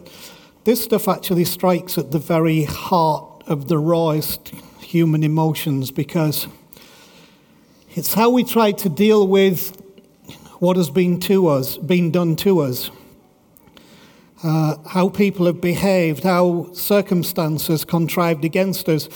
this 0.65 0.83
stuff 0.83 1.07
actually 1.07 1.45
strikes 1.45 1.97
at 1.97 2.11
the 2.11 2.19
very 2.19 2.65
heart 2.65 3.43
of 3.47 3.69
the 3.69 3.77
rawest 3.77 4.49
human 4.81 5.23
emotions 5.23 5.89
because 5.89 6.49
it's 7.91 8.13
how 8.13 8.29
we 8.29 8.43
try 8.43 8.73
to 8.73 8.89
deal 8.89 9.25
with 9.25 9.78
what 10.59 10.75
has 10.75 10.89
been 10.89 11.19
to 11.21 11.47
us, 11.47 11.77
been 11.77 12.11
done 12.11 12.35
to 12.35 12.59
us, 12.59 12.91
uh, 14.43 14.75
how 14.87 15.09
people 15.09 15.45
have 15.45 15.61
behaved, 15.61 16.23
how 16.23 16.71
circumstances 16.73 17.85
contrived 17.85 18.45
against 18.45 18.87
us. 18.87 19.09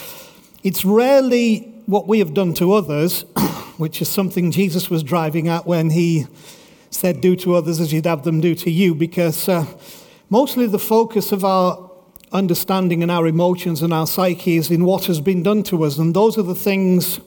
It's 0.64 0.86
rarely 0.86 1.60
what 1.86 2.08
we 2.08 2.20
have 2.20 2.34
done 2.34 2.54
to 2.56 2.74
others, 2.74 3.22
which 3.78 4.02
is 4.02 4.10
something 4.10 4.52
Jesus 4.52 4.90
was 4.90 5.04
driving 5.04 5.50
at 5.50 5.66
when 5.66 5.90
he 5.90 6.28
said, 6.90 7.20
Do 7.20 7.36
to 7.38 7.56
others 7.56 7.80
as 7.80 7.92
you'd 7.92 8.06
have 8.06 8.24
them 8.24 8.40
do 8.40 8.56
to 8.56 8.72
you, 8.72 8.96
because 8.96 9.50
uh, 9.50 9.66
mostly 10.30 10.66
the 10.66 10.80
focus 10.80 11.34
of 11.34 11.44
our 11.44 11.92
understanding 12.32 13.04
and 13.04 13.12
our 13.12 13.28
emotions 13.28 13.82
and 13.82 13.94
our 13.94 14.08
psyche 14.08 14.58
is 14.58 14.72
in 14.72 14.86
what 14.86 15.06
has 15.06 15.20
been 15.20 15.44
done 15.44 15.64
to 15.64 15.84
us. 15.84 15.98
And 15.98 16.14
those 16.14 16.38
are 16.38 16.44
the 16.44 16.56
things 16.56 17.20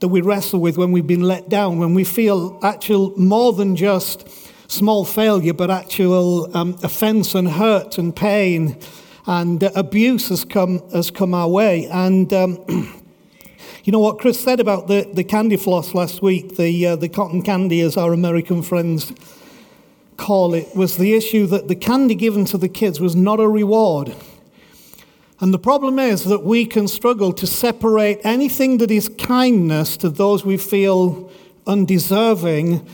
that 0.00 0.08
we 0.08 0.20
wrestle 0.20 0.60
with 0.60 0.76
when 0.76 0.92
we've 0.92 1.06
been 1.06 1.22
let 1.22 1.48
down, 1.48 1.78
when 1.78 1.94
we 1.94 2.04
feel 2.04 2.58
actual 2.62 3.12
more 3.18 3.52
than 3.52 3.76
just 3.76 4.28
small 4.70 5.04
failure, 5.04 5.52
but 5.52 5.70
actual 5.70 6.54
um, 6.56 6.76
offense 6.82 7.34
and 7.34 7.48
hurt 7.48 7.98
and 7.98 8.14
pain 8.14 8.78
and 9.26 9.64
uh, 9.64 9.70
abuse 9.74 10.28
has 10.28 10.44
come, 10.44 10.88
has 10.90 11.10
come 11.10 11.34
our 11.34 11.48
way. 11.48 11.86
And 11.86 12.32
um, 12.32 12.64
you 13.84 13.92
know 13.92 13.98
what 13.98 14.18
Chris 14.18 14.42
said 14.42 14.60
about 14.60 14.88
the, 14.88 15.08
the 15.12 15.24
candy 15.24 15.56
floss 15.56 15.94
last 15.94 16.22
week, 16.22 16.56
the, 16.56 16.86
uh, 16.86 16.96
the 16.96 17.08
cotton 17.08 17.42
candy, 17.42 17.80
as 17.80 17.96
our 17.96 18.12
American 18.12 18.62
friends 18.62 19.12
call 20.16 20.54
it, 20.54 20.74
was 20.76 20.96
the 20.96 21.14
issue 21.14 21.46
that 21.46 21.68
the 21.68 21.74
candy 21.74 22.14
given 22.14 22.44
to 22.46 22.58
the 22.58 22.68
kids 22.68 23.00
was 23.00 23.16
not 23.16 23.40
a 23.40 23.48
reward. 23.48 24.14
And 25.40 25.52
the 25.52 25.58
problem 25.58 25.98
is 25.98 26.24
that 26.24 26.44
we 26.44 26.64
can 26.64 26.86
struggle 26.86 27.32
to 27.32 27.46
separate 27.46 28.20
anything 28.22 28.78
that 28.78 28.90
is 28.90 29.08
kindness 29.08 29.96
to 29.98 30.08
those 30.08 30.44
we 30.44 30.56
feel 30.56 31.30
undeserving 31.66 32.86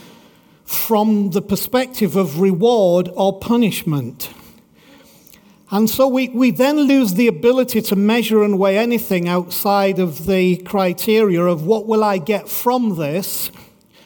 from 0.64 1.30
the 1.30 1.42
perspective 1.42 2.16
of 2.16 2.40
reward 2.40 3.10
or 3.14 3.38
punishment. 3.38 4.30
And 5.70 5.88
so 5.88 6.08
we, 6.08 6.30
we 6.30 6.50
then 6.50 6.80
lose 6.80 7.14
the 7.14 7.28
ability 7.28 7.82
to 7.82 7.96
measure 7.96 8.42
and 8.42 8.58
weigh 8.58 8.78
anything 8.78 9.28
outside 9.28 9.98
of 9.98 10.26
the 10.26 10.56
criteria 10.58 11.42
of 11.44 11.66
what 11.66 11.86
will 11.86 12.02
I 12.02 12.18
get 12.18 12.48
from 12.48 12.96
this, 12.96 13.50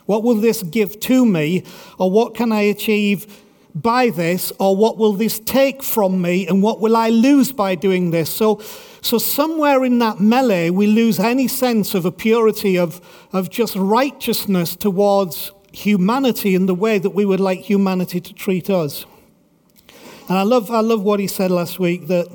what 0.07 0.23
will 0.23 0.35
this 0.35 0.63
give 0.63 0.99
to 1.01 1.25
me, 1.25 1.65
or 1.99 2.11
what 2.11 2.35
can 2.35 2.51
I 2.53 2.63
achieve 2.63 3.44
by 3.75 4.11
this, 4.11 4.53
or 4.61 4.77
what 4.77 4.97
will 4.97 5.15
this 5.15 5.41
take 5.41 5.83
from 5.83 6.23
me, 6.23 6.47
and 6.47 6.63
what 6.63 6.81
will 6.81 6.97
I 6.97 7.09
lose 7.09 7.53
by 7.53 7.75
doing 7.75 8.11
this? 8.11 8.31
So, 8.31 8.61
so 9.03 9.19
somewhere 9.19 9.85
in 9.85 9.99
that 9.99 10.21
melee, 10.21 10.71
we 10.71 10.87
lose 10.87 11.19
any 11.19 11.49
sense 11.49 11.95
of 11.95 12.05
a 12.05 12.13
purity 12.13 12.79
of, 12.79 13.01
of 13.33 13.51
just 13.51 13.75
righteousness 13.75 14.77
towards 14.77 15.51
humanity 15.73 16.55
in 16.55 16.67
the 16.67 16.75
way 16.75 16.99
that 16.99 17.11
we 17.11 17.25
would 17.25 17.41
like 17.41 17.61
humanity 17.61 18.21
to 18.21 18.33
treat 18.33 18.71
us. 18.71 19.07
And 20.29 20.39
I 20.39 20.43
love, 20.43 20.71
I 20.71 20.81
love 20.81 21.03
what 21.03 21.19
he 21.19 21.27
said 21.27 21.51
last 21.51 21.79
week 21.79 22.07
that 22.07 22.29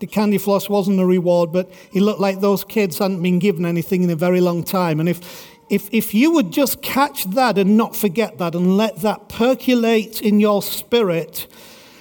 the 0.00 0.06
candy 0.06 0.38
floss 0.38 0.68
wasn't 0.68 1.00
a 1.00 1.06
reward, 1.06 1.52
but 1.52 1.70
he 1.90 2.00
looked 2.00 2.20
like 2.20 2.40
those 2.40 2.64
kids 2.64 2.98
hadn't 2.98 3.22
been 3.22 3.38
given 3.38 3.64
anything 3.64 4.02
in 4.02 4.10
a 4.10 4.16
very 4.16 4.40
long 4.40 4.64
time. 4.64 4.98
And 4.98 5.08
if, 5.08 5.55
if, 5.68 5.88
if 5.92 6.14
you 6.14 6.30
would 6.32 6.52
just 6.52 6.80
catch 6.82 7.24
that 7.30 7.58
and 7.58 7.76
not 7.76 7.96
forget 7.96 8.38
that 8.38 8.54
and 8.54 8.76
let 8.76 9.00
that 9.00 9.28
percolate 9.28 10.22
in 10.22 10.38
your 10.38 10.62
spirit, 10.62 11.46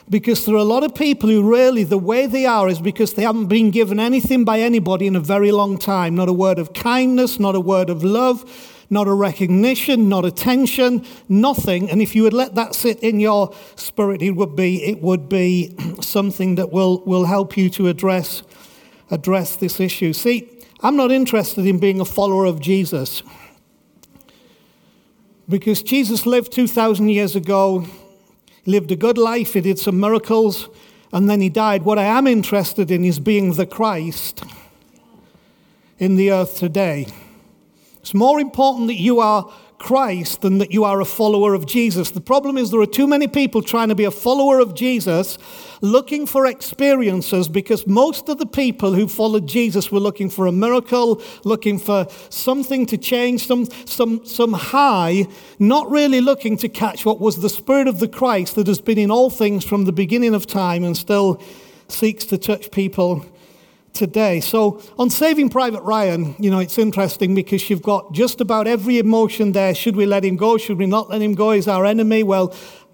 because 0.10 0.46
there 0.46 0.56
are 0.56 0.60
a 0.60 0.64
lot 0.64 0.84
of 0.84 0.94
people 0.94 1.30
who 1.30 1.50
really, 1.50 1.84
the 1.84 1.98
way 1.98 2.28
they 2.28 2.46
are 2.46 2.68
is 2.70 2.80
because 2.80 3.14
they 3.14 3.24
haven't 3.24 3.48
been 3.48 3.72
given 3.72 4.00
anything 4.00 4.46
by 4.46 4.60
anybody 4.60 5.08
in 5.08 5.16
a 5.16 5.20
very 5.20 5.52
long 5.52 5.80
time. 5.80 6.16
Not 6.16 6.30
a 6.30 6.34
word 6.34 6.60
of 6.60 6.74
kindness, 6.74 7.40
not 7.40 7.56
a 7.56 7.60
word 7.60 7.90
of 7.90 8.04
love, 8.04 8.46
not 8.92 9.08
a 9.08 9.14
recognition, 9.14 10.08
not 10.10 10.24
attention, 10.24 11.04
nothing. 11.28 11.90
And 11.90 12.04
if 12.04 12.16
you 12.16 12.22
would 12.22 12.34
let 12.34 12.54
that 12.54 12.76
sit 12.76 13.00
in 13.00 13.20
your 13.20 13.56
spirit, 13.76 14.22
it 14.22 14.32
would 14.32 14.56
be, 14.56 14.84
it 14.84 15.02
would 15.02 15.28
be 15.28 15.76
something 16.02 16.54
that 16.56 16.72
will, 16.72 17.04
will 17.06 17.26
help 17.26 17.58
you 17.58 17.72
to 17.72 17.88
address, 17.88 18.44
address 19.10 19.56
this 19.56 19.80
issue. 19.80 20.14
See, 20.14 20.50
I'm 20.82 20.96
not 20.96 21.12
interested 21.12 21.66
in 21.66 21.80
being 21.80 22.00
a 22.00 22.06
follower 22.06 22.46
of 22.46 22.60
Jesus. 22.60 23.24
Because 25.48 25.84
Jesus 25.84 26.26
lived 26.26 26.52
2,000 26.52 27.10
years 27.10 27.36
ago 27.36 27.86
lived 28.66 28.92
a 28.92 28.96
good 28.96 29.18
life, 29.18 29.54
he 29.54 29.62
did 29.62 29.80
some 29.80 30.00
miracles, 30.00 30.70
and 31.14 31.30
then 31.30 31.40
he 31.40 31.50
died. 31.50 31.84
What 31.84 32.00
I 32.00 32.06
am 32.06 32.28
interested 32.28 32.90
in 32.92 33.06
is 33.06 33.20
being 33.20 33.54
the 33.54 33.66
Christ 33.66 34.44
in 36.00 36.16
the 36.16 36.32
earth 36.32 36.58
today. 36.58 37.08
It's 38.00 38.14
more 38.14 38.40
important 38.40 38.88
that 38.88 38.96
you 38.96 39.20
are 39.20 39.52
Christ 39.78 40.42
than 40.42 40.58
that 40.60 40.72
you 40.72 40.84
are 40.84 41.02
a 41.02 41.06
follower 41.06 41.54
of 41.54 41.66
Jesus. 41.66 42.12
The 42.12 42.22
problem 42.22 42.58
is 42.58 42.72
there 42.72 42.80
are 42.80 42.86
too 42.86 43.08
many 43.08 43.28
people 43.28 43.62
trying 43.62 43.90
to 43.90 43.96
be 43.96 44.06
a 44.06 44.12
follower 44.12 44.60
of 44.60 44.74
Jesus 44.74 45.38
looking 45.82 46.26
for 46.26 46.46
experiences 46.46 47.48
because 47.48 47.86
most 47.86 48.30
of 48.30 48.38
the 48.38 48.46
people 48.46 48.94
who 48.94 49.08
followed 49.08 49.48
Jesus 49.48 49.92
were 49.92 50.00
looking 50.00 50.30
for 50.30 50.48
a 50.48 50.52
miracle, 50.52 51.22
looking 51.44 51.78
for 51.78 52.08
something 52.30 52.86
to 52.88 52.98
change, 52.98 53.46
some, 53.46 53.66
some, 53.86 54.26
some 54.26 54.54
high, 54.54 55.28
not 55.60 55.90
really 55.90 56.22
looking 56.22 56.58
to 56.58 56.70
catch 56.70 57.06
what 57.06 57.20
was 57.20 57.42
the 57.42 57.50
Spirit 57.50 57.88
of 57.88 58.00
the 58.00 58.08
Christ 58.08 58.56
that 58.56 58.68
has 58.68 58.80
been 58.80 58.98
in 58.98 59.12
all 59.12 59.30
things 59.30 59.66
from 59.66 59.86
the 59.86 59.92
beginning 59.92 60.34
of 60.34 60.48
time 60.48 60.84
and 60.84 60.96
still 60.96 61.42
seeks 61.88 62.26
to 62.26 62.38
touch 62.38 62.72
people 62.72 63.26
today. 63.96 64.40
So, 64.42 64.82
on 65.00 65.10
Saving 65.10 65.50
Private 65.50 65.82
Ryan, 65.82 66.36
you 66.38 66.52
know, 66.52 66.60
it's 66.60 66.78
interesting 66.78 67.34
because 67.34 67.70
you've 67.70 67.82
got 67.82 68.12
just 68.12 68.42
about 68.42 68.68
every 68.68 69.00
emotion 69.00 69.54
there. 69.54 69.74
Should 69.74 69.96
we 69.96 70.06
let 70.06 70.24
him 70.24 70.36
go? 70.36 70.58
Should 70.58 70.78
we 70.78 70.86
not 70.86 71.10
let 71.10 71.22
him 71.22 71.34
go? 71.34 71.52
He's 71.52 71.68
our 71.68 71.86
enemy. 71.86 72.22
Well, 72.22 72.54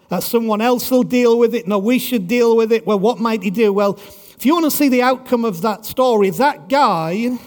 uh, 0.09 0.19
someone 0.19 0.61
else 0.61 0.89
will 0.91 1.03
deal 1.03 1.37
with 1.37 1.53
it. 1.55 1.67
No, 1.67 1.79
we 1.79 1.99
should 1.99 2.27
deal 2.27 2.55
with 2.55 2.71
it. 2.71 2.85
Well, 2.85 2.99
what 2.99 3.19
might 3.19 3.43
he 3.43 3.49
do? 3.49 3.73
Well, 3.73 3.99
if 4.37 4.45
you 4.45 4.53
want 4.53 4.65
to 4.65 4.71
see 4.71 4.87
the 4.87 5.01
outcome 5.01 5.43
of 5.43 5.61
that 5.61 5.85
story, 5.85 6.29
that 6.29 6.69
guy 6.69 7.37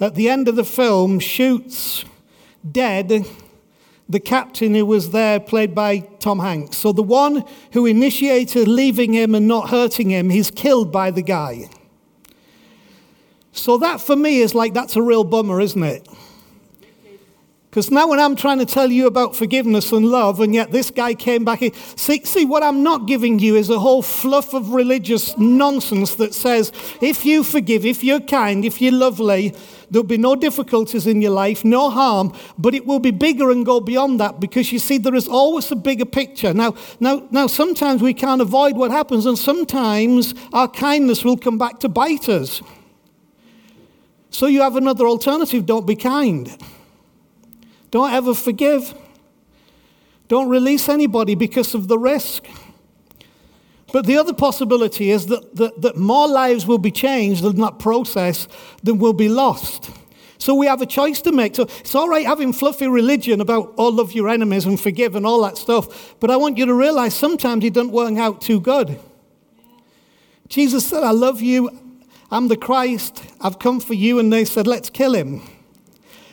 at 0.00 0.14
the 0.14 0.28
end 0.28 0.48
of 0.48 0.56
the 0.56 0.64
film 0.64 1.18
shoots 1.18 2.04
dead 2.70 3.26
the 4.08 4.20
captain 4.20 4.74
who 4.74 4.86
was 4.86 5.10
there, 5.10 5.40
played 5.40 5.74
by 5.74 5.98
Tom 5.98 6.38
Hanks. 6.38 6.76
So 6.76 6.92
the 6.92 7.02
one 7.02 7.44
who 7.72 7.86
initiated 7.86 8.68
leaving 8.68 9.12
him 9.12 9.34
and 9.34 9.48
not 9.48 9.70
hurting 9.70 10.10
him, 10.10 10.30
he's 10.30 10.50
killed 10.50 10.92
by 10.92 11.10
the 11.10 11.22
guy. 11.22 11.68
So 13.56 13.78
that 13.78 14.00
for 14.00 14.16
me 14.16 14.40
is 14.40 14.54
like, 14.54 14.74
that's 14.74 14.96
a 14.96 15.02
real 15.02 15.24
bummer, 15.24 15.60
isn't 15.60 15.82
it? 15.82 16.06
Because 17.76 17.90
now 17.90 18.08
when 18.08 18.18
I'm 18.18 18.36
trying 18.36 18.58
to 18.60 18.64
tell 18.64 18.90
you 18.90 19.06
about 19.06 19.36
forgiveness 19.36 19.92
and 19.92 20.06
love, 20.06 20.40
and 20.40 20.54
yet 20.54 20.72
this 20.72 20.90
guy 20.90 21.12
came 21.12 21.44
back, 21.44 21.60
see, 21.96 22.24
see, 22.24 22.46
what 22.46 22.62
I'm 22.62 22.82
not 22.82 23.06
giving 23.06 23.38
you 23.38 23.54
is 23.54 23.68
a 23.68 23.78
whole 23.78 24.00
fluff 24.00 24.54
of 24.54 24.70
religious 24.70 25.36
nonsense 25.36 26.14
that 26.14 26.32
says 26.32 26.72
if 27.02 27.26
you 27.26 27.44
forgive, 27.44 27.84
if 27.84 28.02
you're 28.02 28.20
kind, 28.20 28.64
if 28.64 28.80
you're 28.80 28.92
lovely, 28.92 29.54
there'll 29.90 30.06
be 30.06 30.16
no 30.16 30.34
difficulties 30.34 31.06
in 31.06 31.20
your 31.20 31.32
life, 31.32 31.66
no 31.66 31.90
harm, 31.90 32.32
but 32.56 32.74
it 32.74 32.86
will 32.86 32.98
be 32.98 33.10
bigger 33.10 33.50
and 33.50 33.66
go 33.66 33.78
beyond 33.78 34.20
that 34.20 34.40
because 34.40 34.72
you 34.72 34.78
see, 34.78 34.96
there 34.96 35.14
is 35.14 35.28
always 35.28 35.70
a 35.70 35.76
bigger 35.76 36.06
picture. 36.06 36.54
Now, 36.54 36.74
now, 36.98 37.28
now 37.30 37.46
sometimes 37.46 38.00
we 38.00 38.14
can't 38.14 38.40
avoid 38.40 38.76
what 38.76 38.90
happens, 38.90 39.26
and 39.26 39.38
sometimes 39.38 40.34
our 40.54 40.68
kindness 40.68 41.24
will 41.24 41.36
come 41.36 41.58
back 41.58 41.80
to 41.80 41.90
bite 41.90 42.30
us. 42.30 42.62
So 44.36 44.48
you 44.48 44.60
have 44.60 44.76
another 44.76 45.06
alternative 45.06 45.64
don't 45.64 45.86
be 45.86 45.96
kind. 45.96 46.54
Don't 47.90 48.12
ever 48.12 48.34
forgive. 48.34 48.92
Don't 50.28 50.50
release 50.50 50.90
anybody 50.90 51.34
because 51.34 51.74
of 51.74 51.88
the 51.88 51.98
risk. 51.98 52.44
But 53.94 54.04
the 54.04 54.18
other 54.18 54.34
possibility 54.34 55.10
is 55.10 55.28
that, 55.28 55.56
that, 55.56 55.80
that 55.80 55.96
more 55.96 56.28
lives 56.28 56.66
will 56.66 56.76
be 56.76 56.90
changed 56.90 57.46
in 57.46 57.56
that 57.62 57.78
process 57.78 58.46
than 58.82 58.98
will 58.98 59.14
be 59.14 59.30
lost. 59.30 59.90
So 60.36 60.54
we 60.54 60.66
have 60.66 60.82
a 60.82 60.86
choice 60.86 61.22
to 61.22 61.32
make. 61.32 61.56
So 61.56 61.62
it's 61.62 61.94
all 61.94 62.10
right 62.10 62.26
having 62.26 62.52
fluffy 62.52 62.88
religion 62.88 63.40
about, 63.40 63.72
oh, 63.78 63.88
love 63.88 64.12
your 64.12 64.28
enemies 64.28 64.66
and 64.66 64.78
forgive 64.78 65.16
and 65.16 65.24
all 65.24 65.40
that 65.44 65.56
stuff. 65.56 66.14
But 66.20 66.30
I 66.30 66.36
want 66.36 66.58
you 66.58 66.66
to 66.66 66.74
realize 66.74 67.14
sometimes 67.14 67.64
it 67.64 67.72
doesn't 67.72 67.90
work 67.90 68.18
out 68.18 68.42
too 68.42 68.60
good. 68.60 69.00
Jesus 70.50 70.86
said, 70.86 71.04
I 71.04 71.12
love 71.12 71.40
you 71.40 71.85
I'm 72.30 72.48
the 72.48 72.56
Christ, 72.56 73.24
I've 73.40 73.58
come 73.58 73.80
for 73.80 73.94
you. 73.94 74.18
And 74.18 74.32
they 74.32 74.44
said, 74.44 74.66
let's 74.66 74.90
kill 74.90 75.14
him. 75.14 75.42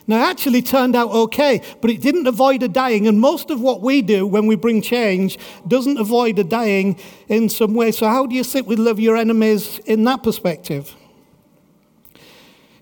Now, 0.05 0.17
it 0.17 0.31
actually 0.31 0.61
turned 0.61 0.97
out 0.97 1.11
okay, 1.11 1.61
but 1.81 1.89
it 1.89 2.01
didn't 2.01 2.27
avoid 2.27 2.61
a 2.61 2.67
dying. 2.67 3.07
And 3.07 3.21
most 3.21 3.49
of 3.49 3.61
what 3.61 3.81
we 3.81 4.01
do 4.01 4.27
when 4.27 4.47
we 4.47 4.55
bring 4.55 4.81
change 4.81 5.37
doesn't 5.65 5.97
avoid 5.97 6.37
a 6.39 6.43
dying 6.43 6.99
in 7.29 7.47
some 7.47 7.73
way. 7.73 7.93
So, 7.93 8.07
how 8.07 8.25
do 8.25 8.35
you 8.35 8.43
sit 8.43 8.65
with 8.65 8.79
love 8.79 8.99
your 8.99 9.15
enemies 9.15 9.79
in 9.85 10.03
that 10.03 10.21
perspective? 10.21 10.93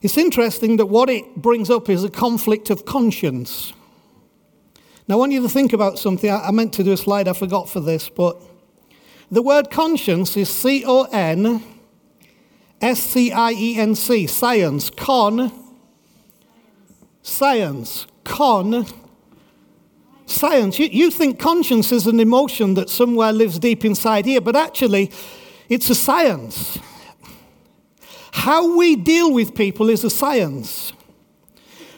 It's 0.02 0.18
interesting 0.18 0.78
that 0.78 0.88
what 0.88 1.12
it 1.12 1.36
brings 1.36 1.70
up 1.70 1.90
is 1.90 2.04
a 2.04 2.10
conflict 2.10 2.72
of 2.72 2.86
conscience. 2.86 3.72
Now, 5.08 5.16
I 5.16 5.18
want 5.20 5.32
you 5.32 5.44
to 5.44 5.50
think 5.50 5.74
about 5.74 6.00
something. 6.00 6.32
I 6.32 6.50
meant 6.50 6.74
to 6.74 6.84
do 6.84 6.92
a 6.92 6.98
slide, 6.98 7.28
I 7.28 7.34
forgot 7.34 7.70
for 7.70 7.82
this, 7.82 8.10
but 8.10 8.42
the 9.30 9.44
word 9.44 9.70
conscience 9.70 10.36
is 10.36 10.50
C 10.50 10.84
O 10.88 11.04
N 11.04 11.64
S 12.82 13.00
C 13.00 13.32
I 13.32 13.52
E 13.52 13.78
N 13.78 13.96
C, 13.96 14.26
science, 14.28 14.90
con, 14.90 15.52
science, 17.22 18.08
con, 18.24 18.86
science. 20.26 20.80
You, 20.80 20.88
you 20.88 21.12
think 21.12 21.40
conscience 21.40 21.92
is 21.92 22.08
an 22.08 22.20
emotion 22.20 22.74
that 22.74 22.90
somewhere 22.90 23.32
lives 23.32 23.60
deep 23.60 23.86
inside 23.86 24.26
here, 24.26 24.42
but 24.42 24.56
actually, 24.56 25.12
it's 25.70 25.90
a 25.90 25.96
science. 25.96 26.80
How 28.34 28.76
we 28.76 28.96
deal 28.96 29.32
with 29.32 29.54
people 29.54 29.90
is 29.90 30.04
a 30.04 30.10
science 30.10 30.94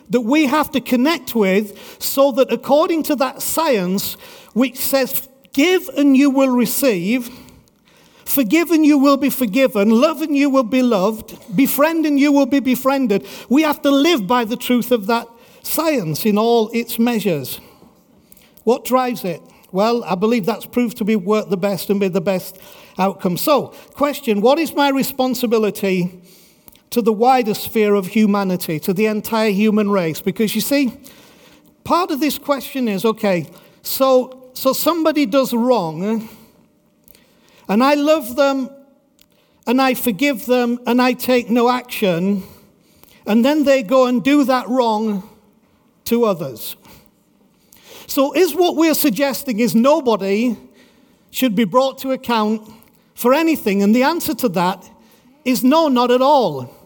that 0.10 0.22
we 0.22 0.46
have 0.46 0.70
to 0.72 0.82
connect 0.82 1.34
with 1.34 2.02
so 2.02 2.32
that 2.34 2.52
according 2.52 3.04
to 3.04 3.16
that 3.16 3.42
science, 3.42 4.14
which 4.54 4.78
says, 4.78 5.30
give 5.54 5.88
and 5.90 6.18
you 6.18 6.30
will 6.30 6.50
receive, 6.50 7.30
Forgiven, 8.26 8.84
you 8.84 8.98
will 8.98 9.18
be 9.18 9.30
forgiven. 9.30 9.90
Loving, 9.90 10.36
you 10.36 10.50
will 10.50 10.64
be 10.64 10.82
loved. 10.82 11.56
Befriending, 11.56 12.18
you 12.18 12.32
will 12.32 12.46
be 12.46 12.60
befriended. 12.60 13.28
We 13.50 13.64
have 13.64 13.82
to 13.82 13.92
live 13.92 14.28
by 14.28 14.46
the 14.46 14.58
truth 14.58 14.92
of 14.92 15.08
that 15.08 15.28
science 15.62 16.26
in 16.26 16.38
all 16.38 16.70
its 16.70 16.98
measures. 17.00 17.60
What 18.64 18.86
drives 18.86 19.24
it? 19.26 19.42
Well, 19.72 20.04
I 20.04 20.16
believe 20.16 20.46
that's 20.46 20.66
proved 20.66 20.98
to 20.98 21.04
be 21.04 21.16
work 21.16 21.50
the 21.50 21.58
best 21.58 21.90
and 21.90 22.00
be 22.00 22.08
the 22.08 22.22
best 22.22 22.60
outcome. 22.98 23.38
So, 23.38 23.68
question 23.94 24.42
What 24.42 24.60
is 24.60 24.74
my 24.74 24.90
responsibility 24.90 26.22
to 26.92 27.02
the 27.02 27.14
wider 27.14 27.56
sphere 27.56 27.96
of 27.96 28.08
humanity, 28.08 28.80
to 28.82 28.94
the 28.94 29.08
entire 29.08 29.50
human 29.50 29.90
race? 29.90 30.22
Because 30.22 30.54
you 30.54 30.62
see, 30.62 30.98
part 31.84 32.12
of 32.12 32.20
this 32.20 32.38
question 32.38 32.88
is 32.88 33.04
okay, 33.04 33.50
so, 33.82 34.52
so 34.54 34.74
somebody 34.74 35.26
does 35.26 35.54
wrong 35.54 36.30
and 37.74 37.84
I 37.84 37.96
love 37.96 38.36
them 38.36 38.70
and 39.66 39.82
I 39.82 39.96
forgive 39.96 40.46
them 40.46 40.80
and 40.86 41.02
I 41.02 41.14
take 41.14 41.50
no 41.50 41.70
action, 41.70 42.44
and 43.26 43.44
then 43.44 43.64
they 43.64 43.82
go 43.82 44.06
and 44.06 44.24
do 44.24 44.44
that 44.44 44.70
wrong 44.70 45.28
to 46.06 46.26
others. 46.26 46.76
So, 48.06 48.32
is 48.34 48.54
what 48.54 48.76
we're 48.76 48.94
suggesting 48.94 49.60
is 49.60 49.74
nobody 49.74 50.56
should 51.32 51.56
be 51.56 51.64
brought 51.64 51.98
to 52.00 52.12
account 52.12 52.72
for 53.16 53.34
anything? 53.34 53.82
And 53.82 53.96
the 53.96 54.04
answer 54.04 54.36
to 54.36 54.50
that 54.50 54.88
is 55.44 55.64
no, 55.64 55.88
not 55.88 56.12
at 56.12 56.22
all. 56.22 56.83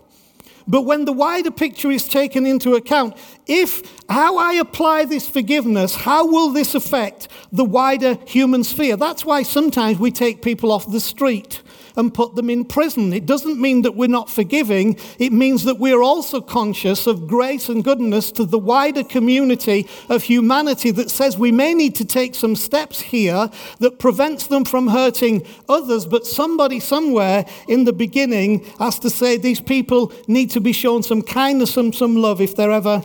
But 0.67 0.81
when 0.81 1.05
the 1.05 1.13
wider 1.13 1.51
picture 1.51 1.89
is 1.89 2.07
taken 2.07 2.45
into 2.45 2.75
account, 2.75 3.15
if 3.45 3.81
how 4.09 4.37
I 4.37 4.53
apply 4.53 5.05
this 5.05 5.27
forgiveness, 5.29 5.95
how 5.95 6.27
will 6.27 6.49
this 6.49 6.75
affect 6.75 7.29
the 7.51 7.63
wider 7.63 8.17
human 8.25 8.63
sphere? 8.63 8.97
That's 8.97 9.25
why 9.25 9.43
sometimes 9.43 9.97
we 9.97 10.11
take 10.11 10.41
people 10.41 10.71
off 10.71 10.91
the 10.91 10.99
street 10.99 11.61
and 11.97 12.13
put 12.13 12.35
them 12.35 12.49
in 12.49 12.63
prison. 12.63 13.11
It 13.11 13.25
doesn't 13.25 13.59
mean 13.59 13.81
that 13.81 13.95
we're 13.95 14.07
not 14.07 14.29
forgiving, 14.29 14.97
it 15.19 15.33
means 15.33 15.63
that 15.65 15.79
we're 15.79 16.01
also 16.01 16.39
conscious 16.39 17.07
of 17.07 17.27
grace 17.27 17.67
and 17.67 17.83
goodness 17.83 18.31
to 18.33 18.45
the 18.45 18.59
wider 18.59 19.03
community 19.03 19.87
of 20.07 20.23
humanity 20.23 20.91
that 20.91 21.09
says 21.09 21.37
we 21.37 21.51
may 21.51 21.73
need 21.73 21.95
to 21.95 22.05
take 22.05 22.35
some 22.35 22.55
steps 22.55 23.01
here 23.01 23.49
that 23.79 23.99
prevents 23.99 24.47
them 24.47 24.63
from 24.63 24.87
hurting 24.87 25.45
others, 25.67 26.05
but 26.05 26.25
somebody 26.25 26.79
somewhere 26.79 27.45
in 27.67 27.83
the 27.83 27.93
beginning 27.93 28.63
has 28.79 28.99
to 28.99 29.09
say 29.09 29.35
these 29.35 29.59
people 29.59 30.13
need 30.27 30.51
to 30.51 30.61
be 30.61 30.71
shown 30.71 31.01
some 31.01 31.21
kindness 31.21 31.77
and 31.77 31.93
some 31.93 32.15
love 32.15 32.39
if 32.39 32.55
they're 32.55 32.71
ever 32.71 33.01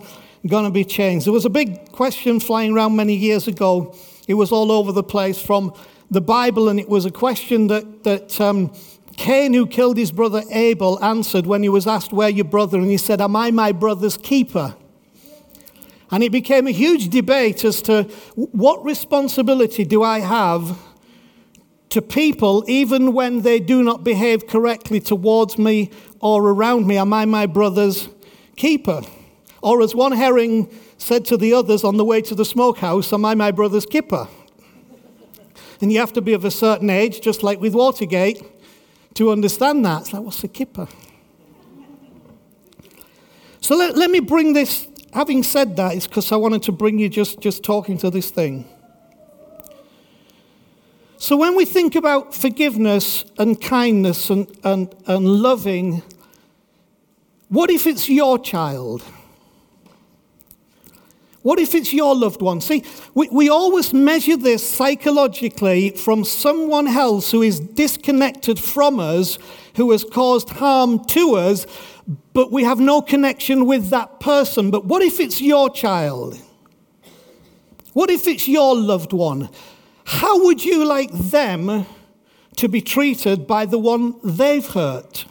going 0.46 0.64
to 0.64 0.70
be 0.70 0.84
changed. 0.84 1.26
There 1.26 1.32
was 1.32 1.44
a 1.44 1.50
big 1.50 1.92
question 1.92 2.40
flying 2.40 2.72
around 2.72 2.96
many 2.96 3.14
years 3.14 3.48
ago. 3.48 3.94
It 4.28 4.34
was 4.34 4.52
all 4.52 4.70
over 4.70 4.92
the 4.92 5.02
place 5.02 5.40
from 5.40 5.72
the 6.12 6.20
Bible, 6.20 6.68
and 6.68 6.78
it 6.78 6.90
was 6.90 7.06
a 7.06 7.10
question 7.10 7.68
that, 7.68 8.04
that 8.04 8.38
um, 8.38 8.70
Cain, 9.16 9.54
who 9.54 9.66
killed 9.66 9.96
his 9.96 10.12
brother 10.12 10.42
Abel, 10.50 11.02
answered 11.02 11.46
when 11.46 11.62
he 11.62 11.70
was 11.70 11.86
asked, 11.86 12.12
Where 12.12 12.28
your 12.28 12.44
brother? 12.44 12.78
And 12.78 12.90
he 12.90 12.98
said, 12.98 13.20
Am 13.20 13.34
I 13.34 13.50
my 13.50 13.72
brother's 13.72 14.18
keeper? 14.18 14.76
And 16.10 16.22
it 16.22 16.30
became 16.30 16.66
a 16.66 16.70
huge 16.70 17.08
debate 17.08 17.64
as 17.64 17.80
to 17.82 18.02
what 18.34 18.84
responsibility 18.84 19.86
do 19.86 20.02
I 20.02 20.18
have 20.20 20.78
to 21.88 22.02
people 22.02 22.64
even 22.68 23.14
when 23.14 23.40
they 23.40 23.58
do 23.58 23.82
not 23.82 24.04
behave 24.04 24.46
correctly 24.46 25.00
towards 25.00 25.56
me 25.56 25.90
or 26.20 26.46
around 26.46 26.86
me? 26.86 26.98
Am 26.98 27.14
I 27.14 27.24
my 27.24 27.46
brother's 27.46 28.10
keeper? 28.56 29.00
Or 29.62 29.80
as 29.80 29.94
one 29.94 30.12
herring 30.12 30.68
said 30.98 31.24
to 31.26 31.38
the 31.38 31.54
others 31.54 31.84
on 31.84 31.96
the 31.96 32.04
way 32.04 32.20
to 32.20 32.34
the 32.34 32.44
smokehouse, 32.44 33.10
Am 33.14 33.24
I 33.24 33.34
my 33.34 33.50
brother's 33.50 33.86
kipper? 33.86 34.28
And 35.82 35.92
you 35.92 35.98
have 35.98 36.12
to 36.14 36.22
be 36.22 36.32
of 36.32 36.44
a 36.44 36.50
certain 36.50 36.88
age, 36.88 37.20
just 37.20 37.42
like 37.42 37.60
with 37.60 37.74
Watergate, 37.74 38.42
to 39.14 39.30
understand 39.30 39.84
that. 39.84 40.02
It's 40.02 40.12
like, 40.12 40.22
what's 40.22 40.42
a 40.44 40.48
kipper? 40.48 40.86
So 43.60 43.76
let, 43.76 43.96
let 43.96 44.10
me 44.10 44.20
bring 44.20 44.52
this, 44.52 44.86
having 45.12 45.42
said 45.42 45.76
that, 45.76 45.94
it's 45.94 46.06
because 46.06 46.32
I 46.32 46.36
wanted 46.36 46.62
to 46.62 46.72
bring 46.72 46.98
you 46.98 47.08
just, 47.08 47.40
just 47.40 47.62
talking 47.62 47.98
to 47.98 48.10
this 48.10 48.30
thing. 48.30 48.64
So 51.16 51.36
when 51.36 51.56
we 51.56 51.64
think 51.64 51.94
about 51.94 52.32
forgiveness 52.34 53.24
and 53.38 53.60
kindness 53.60 54.30
and, 54.30 54.56
and, 54.64 54.94
and 55.06 55.26
loving, 55.26 56.02
what 57.48 57.70
if 57.70 57.86
it's 57.86 58.08
your 58.08 58.38
child? 58.38 59.02
What 61.42 61.58
if 61.58 61.74
it's 61.74 61.92
your 61.92 62.14
loved 62.14 62.40
one? 62.40 62.60
See, 62.60 62.84
we, 63.14 63.28
we 63.28 63.48
always 63.48 63.92
measure 63.92 64.36
this 64.36 64.68
psychologically 64.68 65.90
from 65.90 66.24
someone 66.24 66.86
else 66.86 67.32
who 67.32 67.42
is 67.42 67.58
disconnected 67.58 68.60
from 68.60 69.00
us, 69.00 69.38
who 69.74 69.90
has 69.90 70.04
caused 70.04 70.50
harm 70.50 71.04
to 71.06 71.34
us, 71.34 71.66
but 72.32 72.52
we 72.52 72.62
have 72.62 72.78
no 72.78 73.02
connection 73.02 73.66
with 73.66 73.90
that 73.90 74.20
person. 74.20 74.70
But 74.70 74.84
what 74.84 75.02
if 75.02 75.18
it's 75.18 75.40
your 75.40 75.68
child? 75.68 76.40
What 77.92 78.08
if 78.08 78.26
it's 78.26 78.46
your 78.46 78.76
loved 78.76 79.12
one? 79.12 79.50
How 80.04 80.44
would 80.44 80.64
you 80.64 80.84
like 80.84 81.10
them 81.12 81.86
to 82.56 82.68
be 82.68 82.80
treated 82.80 83.46
by 83.46 83.66
the 83.66 83.78
one 83.78 84.14
they've 84.22 84.66
hurt? 84.66 85.24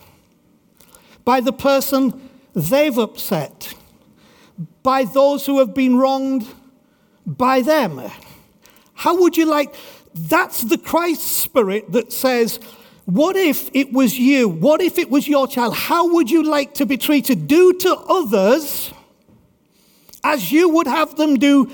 By 1.23 1.39
the 1.39 1.53
person 1.53 2.29
they've 2.53 2.97
upset? 2.97 3.73
By 4.83 5.03
those 5.03 5.45
who 5.45 5.59
have 5.59 5.73
been 5.73 5.97
wronged 5.97 6.45
by 7.25 7.61
them. 7.61 8.01
How 8.93 9.19
would 9.19 9.37
you 9.37 9.45
like? 9.45 9.73
That's 10.13 10.61
the 10.61 10.77
Christ 10.77 11.21
spirit 11.21 11.91
that 11.91 12.11
says, 12.11 12.59
What 13.05 13.35
if 13.35 13.69
it 13.73 13.93
was 13.93 14.17
you? 14.17 14.49
What 14.49 14.81
if 14.81 14.97
it 14.97 15.09
was 15.09 15.27
your 15.27 15.47
child? 15.47 15.75
How 15.75 16.13
would 16.13 16.29
you 16.29 16.43
like 16.43 16.73
to 16.75 16.85
be 16.85 16.97
treated? 16.97 17.47
Do 17.47 17.73
to 17.73 17.95
others 17.95 18.93
as 20.23 20.51
you 20.51 20.69
would 20.69 20.87
have 20.87 21.15
them 21.15 21.35
do 21.37 21.71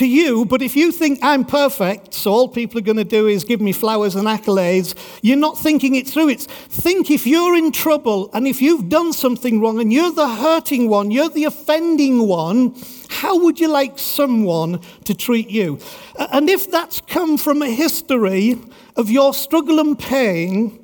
to 0.00 0.06
you, 0.06 0.46
but 0.46 0.62
if 0.62 0.76
you 0.76 0.90
think 0.90 1.18
I'm 1.22 1.44
perfect, 1.44 2.14
so 2.14 2.32
all 2.32 2.48
people 2.48 2.78
are 2.78 2.82
going 2.82 2.96
to 2.96 3.04
do 3.04 3.26
is 3.26 3.44
give 3.44 3.60
me 3.60 3.72
flowers 3.72 4.16
and 4.16 4.26
accolades, 4.26 4.94
you're 5.20 5.36
not 5.36 5.58
thinking 5.58 5.94
it 5.94 6.08
through. 6.08 6.30
It's 6.30 6.46
think 6.46 7.10
if 7.10 7.26
you're 7.26 7.54
in 7.54 7.70
trouble 7.70 8.30
and 8.32 8.48
if 8.48 8.62
you've 8.62 8.88
done 8.88 9.12
something 9.12 9.60
wrong 9.60 9.78
and 9.78 9.92
you're 9.92 10.10
the 10.10 10.26
hurting 10.26 10.88
one, 10.88 11.10
you're 11.10 11.28
the 11.28 11.44
offending 11.44 12.26
one, 12.26 12.74
how 13.10 13.38
would 13.40 13.60
you 13.60 13.68
like 13.68 13.98
someone 13.98 14.80
to 15.04 15.14
treat 15.14 15.50
you? 15.50 15.78
And 16.18 16.48
if 16.48 16.70
that's 16.70 17.02
come 17.02 17.36
from 17.36 17.60
a 17.60 17.68
history 17.68 18.58
of 18.96 19.10
your 19.10 19.34
struggle 19.34 19.80
and 19.80 19.98
pain, 19.98 20.82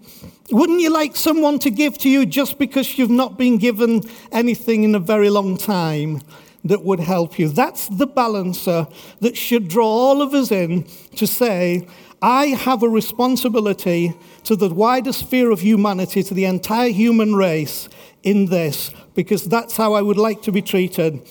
wouldn't 0.51 0.81
you 0.83 0.91
like 0.91 1.17
someone 1.17 1.59
to 1.61 1.71
give 1.71 1.97
to 1.99 2.11
you 2.11 2.27
just 2.27 2.59
because 2.59 2.99
you've 2.99 3.09
not 3.09 3.39
been 3.39 3.57
given 3.57 4.03
anything 4.31 4.85
in 4.85 4.95
a 4.95 5.01
very 5.01 5.31
long 5.31 5.57
time? 5.57 6.21
That 6.69 6.85
would 6.85 7.01
help 7.01 7.39
you. 7.39 7.49
That's 7.49 7.89
the 7.89 8.07
balancer 8.07 8.87
that 9.21 9.37
should 9.37 9.69
draw 9.69 9.87
all 9.87 10.23
of 10.23 10.35
us 10.35 10.51
in 10.51 10.85
to 11.17 11.27
say, 11.27 11.87
I 12.23 12.47
have 12.47 12.83
a 12.83 12.89
responsibility 12.89 14.15
to 14.45 14.57
the 14.57 14.73
wider 14.73 15.13
sphere 15.13 15.51
of 15.51 15.61
humanity, 15.61 16.23
to 16.23 16.35
the 16.35 16.47
entire 16.47 16.89
human 16.89 17.35
race 17.35 17.89
in 18.23 18.47
this, 18.47 18.91
because 19.15 19.45
that's 19.45 19.77
how 19.77 19.93
I 19.93 20.03
would 20.03 20.17
like 20.17 20.43
to 20.43 20.53
be 20.53 20.63
treated, 20.63 21.29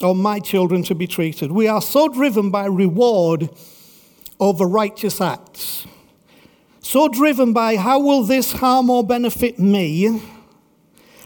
or 0.00 0.14
my 0.14 0.40
children 0.40 0.82
to 0.84 0.94
be 0.94 1.06
treated. 1.06 1.52
We 1.52 1.68
are 1.68 1.82
so 1.82 2.08
driven 2.08 2.50
by 2.50 2.66
reward 2.66 3.50
over 4.40 4.66
righteous 4.66 5.20
acts, 5.20 5.86
so 6.80 7.08
driven 7.08 7.52
by 7.52 7.76
how 7.76 8.00
will 8.00 8.24
this 8.24 8.52
harm 8.52 8.90
or 8.90 9.04
benefit 9.06 9.58
me, 9.58 10.20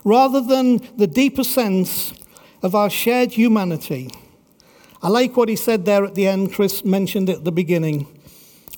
rather 0.05 0.41
than 0.41 0.81
the 0.97 1.07
deeper 1.07 1.45
sense 1.45 2.13
of 2.67 2.75
our 2.75 2.91
shared 2.91 3.31
humanity. 3.31 4.11
I 5.01 5.09
like 5.09 5.37
what 5.37 5.49
he 5.49 5.55
said 5.55 5.85
there 5.85 6.05
at 6.05 6.17
the 6.17 6.27
end. 6.27 6.53
Chris 6.53 6.85
mentioned 6.85 7.29
it 7.29 7.37
at 7.37 7.45
the 7.45 7.53
beginning. 7.53 8.09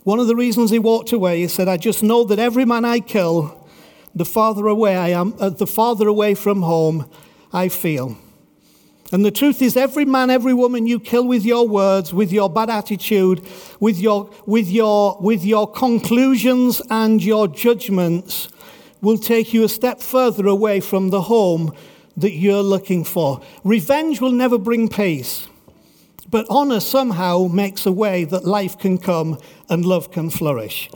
One 0.04 0.20
of 0.20 0.26
the 0.26 0.36
reasons 0.36 0.70
he 0.70 0.78
walked 0.78 1.10
away, 1.10 1.40
he 1.40 1.48
said, 1.48 1.68
I 1.68 1.78
just 1.78 2.02
know 2.02 2.22
that 2.24 2.38
every 2.38 2.66
man 2.66 2.84
I 2.84 3.00
kill, 3.00 3.66
the 4.14 4.26
farther 4.26 4.66
away 4.66 4.94
I 4.94 5.08
am, 5.08 5.34
uh, 5.40 5.48
the 5.48 5.66
farther 5.66 6.06
away 6.06 6.34
from 6.34 6.60
home 6.60 7.10
I 7.50 7.70
feel. 7.70 8.18
And 9.10 9.24
the 9.24 9.30
truth 9.30 9.62
is, 9.62 9.74
every 9.74 10.04
man, 10.04 10.28
every 10.28 10.52
woman 10.52 10.86
you 10.86 11.00
kill 11.00 11.26
with 11.26 11.46
your 11.46 11.66
words, 11.66 12.12
with 12.12 12.30
your 12.30 12.50
bad 12.50 12.68
attitude, 12.68 13.40
with 13.80 13.98
your, 13.98 14.28
with 14.44 14.68
your, 14.68 15.16
with 15.18 15.46
your 15.46 15.66
conclusions 15.72 16.82
and 16.90 17.24
your 17.24 17.48
judgments, 17.48 18.50
will 19.00 19.16
take 19.16 19.54
you 19.54 19.64
a 19.64 19.68
step 19.68 20.02
further 20.02 20.46
away 20.46 20.80
from 20.80 21.08
the 21.08 21.22
home 21.22 21.74
that 22.18 22.32
you're 22.32 22.62
looking 22.62 23.04
for. 23.04 23.40
Revenge 23.62 24.20
will 24.20 24.32
never 24.32 24.58
bring 24.58 24.88
peace, 24.88 25.48
but 26.28 26.46
honor 26.50 26.80
somehow 26.80 27.46
makes 27.46 27.86
a 27.86 27.92
way 27.92 28.24
that 28.24 28.44
life 28.44 28.76
can 28.76 28.98
come 28.98 29.38
and 29.70 29.84
love 29.84 30.10
can 30.10 30.28
flourish. 30.28 30.90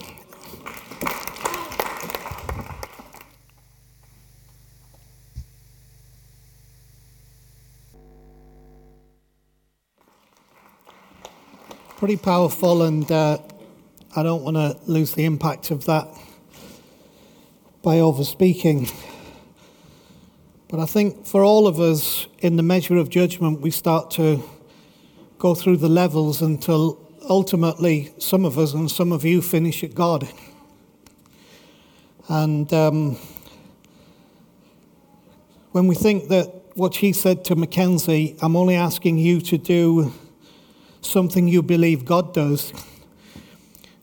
Pretty 11.96 12.16
powerful, 12.16 12.82
and 12.82 13.10
uh, 13.12 13.38
I 14.16 14.24
don't 14.24 14.42
want 14.42 14.56
to 14.56 14.76
lose 14.90 15.14
the 15.14 15.24
impact 15.24 15.70
of 15.70 15.84
that 15.84 16.08
by 17.80 18.00
over 18.00 18.24
speaking. 18.24 18.88
But 20.72 20.80
I 20.80 20.86
think 20.86 21.26
for 21.26 21.44
all 21.44 21.66
of 21.66 21.78
us, 21.78 22.26
in 22.38 22.56
the 22.56 22.62
measure 22.62 22.96
of 22.96 23.10
judgment, 23.10 23.60
we 23.60 23.70
start 23.70 24.10
to 24.12 24.42
go 25.38 25.54
through 25.54 25.76
the 25.76 25.88
levels 25.90 26.40
until 26.40 26.98
ultimately 27.28 28.14
some 28.16 28.46
of 28.46 28.58
us 28.58 28.72
and 28.72 28.90
some 28.90 29.12
of 29.12 29.22
you 29.22 29.42
finish 29.42 29.84
at 29.84 29.94
God. 29.94 30.26
And 32.26 32.72
um, 32.72 33.18
when 35.72 35.88
we 35.88 35.94
think 35.94 36.30
that 36.30 36.46
what 36.74 36.96
he 36.96 37.12
said 37.12 37.44
to 37.44 37.54
Mackenzie, 37.54 38.34
I'm 38.40 38.56
only 38.56 38.76
asking 38.76 39.18
you 39.18 39.42
to 39.42 39.58
do 39.58 40.10
something 41.02 41.48
you 41.48 41.62
believe 41.62 42.06
God 42.06 42.32
does, 42.32 42.72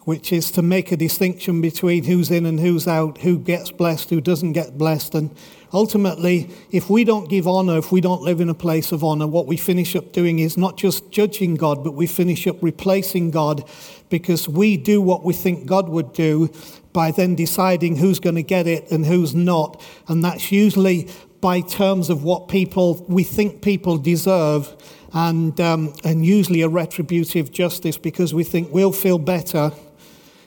which 0.10 0.34
is 0.34 0.50
to 0.50 0.64
make 0.64 0.92
a 0.92 0.98
distinction 0.98 1.62
between 1.62 2.04
who's 2.04 2.32
in 2.32 2.48
and 2.48 2.60
who's 2.60 2.88
out, 2.88 3.20
who 3.20 3.38
gets 3.38 3.70
blessed, 3.70 4.10
who 4.10 4.20
doesn't 4.20 4.54
get 4.54 4.76
blessed, 4.76 5.14
and 5.14 5.30
ultimately, 5.72 6.50
if 6.72 6.90
we 6.90 7.04
don't 7.04 7.30
give 7.30 7.48
honor, 7.48 7.78
if 7.78 7.92
we 7.92 8.02
don't 8.02 8.24
live 8.24 8.42
in 8.42 8.50
a 8.50 8.56
place 8.56 8.92
of 8.92 9.04
honor, 9.04 9.28
what 9.28 9.46
we 9.46 9.56
finish 9.56 9.96
up 9.96 10.12
doing 10.12 10.40
is 10.40 10.58
not 10.58 10.78
just 10.78 11.12
judging 11.12 11.54
God, 11.54 11.84
but 11.84 11.92
we 11.92 12.08
finish 12.08 12.48
up 12.48 12.56
replacing 12.60 13.30
God 13.30 13.64
because 14.10 14.50
we 14.50 14.78
do 14.78 15.00
what 15.00 15.24
we 15.24 15.32
think 15.32 15.68
God 15.68 15.90
would 15.90 16.12
do 16.14 16.52
by 16.92 17.12
then 17.12 17.36
deciding 17.36 17.98
who's 17.98 18.20
going 18.20 18.34
to 18.34 18.42
get 18.42 18.66
it 18.66 18.90
and 18.90 19.06
who's 19.06 19.36
not. 19.36 19.80
And 20.08 20.24
that's 20.24 20.52
usually 20.52 21.08
by 21.40 21.62
terms 21.62 22.10
of 22.10 22.24
what 22.24 22.48
people 22.48 23.06
we 23.08 23.24
think 23.24 23.62
people 23.62 24.00
deserve, 24.00 24.76
and 25.14 25.62
um, 25.62 25.94
and 26.04 26.26
usually 26.26 26.64
a 26.64 26.68
retributive 26.68 27.52
justice 27.52 28.00
because 28.00 28.34
we 28.34 28.44
think 28.44 28.74
we'll 28.74 28.92
feel 28.92 29.20
better 29.20 29.72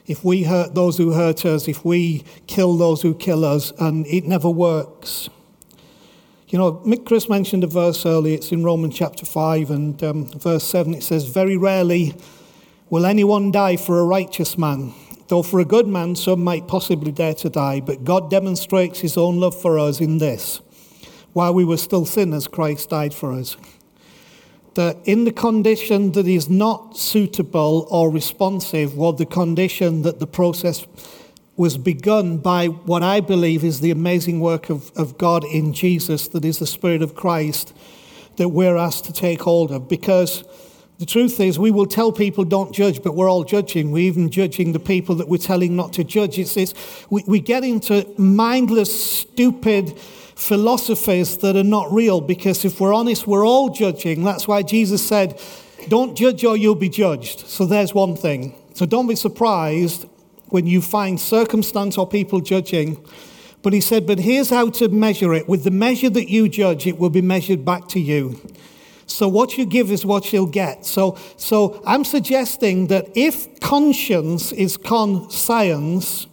if 0.05 0.23
we 0.23 0.43
hurt 0.43 0.75
those 0.75 0.97
who 0.97 1.11
hurt 1.11 1.45
us, 1.45 1.67
if 1.67 1.85
we 1.85 2.23
kill 2.47 2.77
those 2.77 3.01
who 3.01 3.13
kill 3.15 3.45
us, 3.45 3.71
and 3.79 4.05
it 4.07 4.25
never 4.25 4.49
works. 4.49 5.29
You 6.49 6.59
know, 6.59 6.73
Chris 7.05 7.29
mentioned 7.29 7.63
a 7.63 7.67
verse 7.67 8.05
earlier, 8.05 8.35
it's 8.35 8.51
in 8.51 8.63
Romans 8.63 8.95
chapter 8.95 9.25
5 9.25 9.71
and 9.71 10.03
um, 10.03 10.25
verse 10.27 10.63
7. 10.65 10.93
It 10.93 11.03
says, 11.03 11.25
Very 11.25 11.57
rarely 11.57 12.15
will 12.89 13.05
anyone 13.05 13.51
die 13.51 13.77
for 13.77 13.99
a 13.99 14.05
righteous 14.05 14.57
man, 14.57 14.93
though 15.29 15.41
for 15.41 15.59
a 15.59 15.65
good 15.65 15.87
man 15.87 16.15
some 16.15 16.43
might 16.43 16.67
possibly 16.67 17.11
dare 17.11 17.33
to 17.35 17.49
die. 17.49 17.79
But 17.79 18.03
God 18.03 18.29
demonstrates 18.29 18.99
his 18.99 19.17
own 19.17 19.39
love 19.39 19.59
for 19.59 19.79
us 19.79 19.99
in 19.99 20.19
this 20.19 20.61
while 21.33 21.53
we 21.53 21.65
were 21.65 21.77
still 21.77 22.05
sinners, 22.05 22.47
Christ 22.47 22.91
died 22.91 23.13
for 23.13 23.33
us. 23.33 23.57
That 24.75 24.97
in 25.05 25.25
the 25.25 25.31
condition 25.31 26.13
that 26.13 26.27
is 26.27 26.49
not 26.49 26.97
suitable 26.97 27.87
or 27.91 28.09
responsive, 28.09 28.95
was 28.97 29.17
the 29.17 29.25
condition 29.25 30.01
that 30.01 30.19
the 30.19 30.27
process 30.27 30.87
was 31.55 31.77
begun 31.77 32.37
by 32.37 32.67
what 32.67 33.03
I 33.03 33.19
believe 33.19 33.63
is 33.63 33.79
the 33.79 33.91
amazing 33.91 34.39
work 34.39 34.69
of, 34.69 34.91
of 34.95 35.17
God 35.17 35.43
in 35.45 35.73
Jesus, 35.73 36.27
that 36.29 36.43
is 36.43 36.57
the 36.57 36.65
Spirit 36.65 37.03
of 37.03 37.13
Christ, 37.13 37.73
that 38.37 38.49
we're 38.49 38.77
asked 38.77 39.05
to 39.05 39.13
take 39.13 39.41
hold 39.41 39.71
of. 39.71 39.87
Because 39.87 40.43
the 40.97 41.05
truth 41.05 41.39
is, 41.39 41.59
we 41.59 41.69
will 41.69 41.85
tell 41.85 42.11
people 42.11 42.43
don't 42.43 42.73
judge, 42.73 43.03
but 43.03 43.13
we're 43.13 43.29
all 43.29 43.43
judging. 43.43 43.91
We're 43.91 44.07
even 44.07 44.31
judging 44.31 44.71
the 44.71 44.79
people 44.79 45.15
that 45.15 45.27
we're 45.27 45.37
telling 45.37 45.75
not 45.75 45.93
to 45.93 46.03
judge. 46.03 46.39
It's, 46.39 46.57
it's, 46.57 46.73
we, 47.09 47.23
we 47.27 47.39
get 47.39 47.63
into 47.63 48.07
mindless, 48.17 49.19
stupid 49.19 49.99
philosophies 50.35 51.37
that 51.37 51.55
are 51.55 51.63
not 51.63 51.91
real 51.91 52.21
because 52.21 52.65
if 52.65 52.79
we're 52.79 52.93
honest, 52.93 53.27
we're 53.27 53.45
all 53.45 53.69
judging. 53.69 54.23
That's 54.23 54.47
why 54.47 54.63
Jesus 54.63 55.05
said, 55.05 55.39
Don't 55.87 56.15
judge 56.15 56.43
or 56.43 56.57
you'll 56.57 56.75
be 56.75 56.89
judged. 56.89 57.47
So 57.47 57.65
there's 57.65 57.93
one 57.93 58.15
thing. 58.15 58.55
So 58.73 58.85
don't 58.85 59.07
be 59.07 59.15
surprised 59.15 60.05
when 60.47 60.67
you 60.67 60.81
find 60.81 61.19
circumstance 61.19 61.97
or 61.97 62.07
people 62.07 62.41
judging. 62.41 63.03
But 63.61 63.73
he 63.73 63.81
said, 63.81 64.05
But 64.05 64.19
here's 64.19 64.49
how 64.49 64.69
to 64.71 64.89
measure 64.89 65.33
it. 65.33 65.47
With 65.47 65.63
the 65.63 65.71
measure 65.71 66.09
that 66.09 66.29
you 66.29 66.49
judge, 66.49 66.85
it 66.87 66.97
will 66.97 67.09
be 67.09 67.21
measured 67.21 67.63
back 67.63 67.87
to 67.89 67.99
you. 67.99 68.39
So 69.05 69.27
what 69.27 69.57
you 69.57 69.65
give 69.65 69.91
is 69.91 70.05
what 70.05 70.31
you'll 70.31 70.45
get. 70.45 70.85
So, 70.85 71.17
so 71.37 71.81
I'm 71.85 72.03
suggesting 72.03 72.87
that 72.87 73.09
if 73.15 73.59
conscience 73.59 74.51
is 74.51 74.77
conscience, 74.77 76.27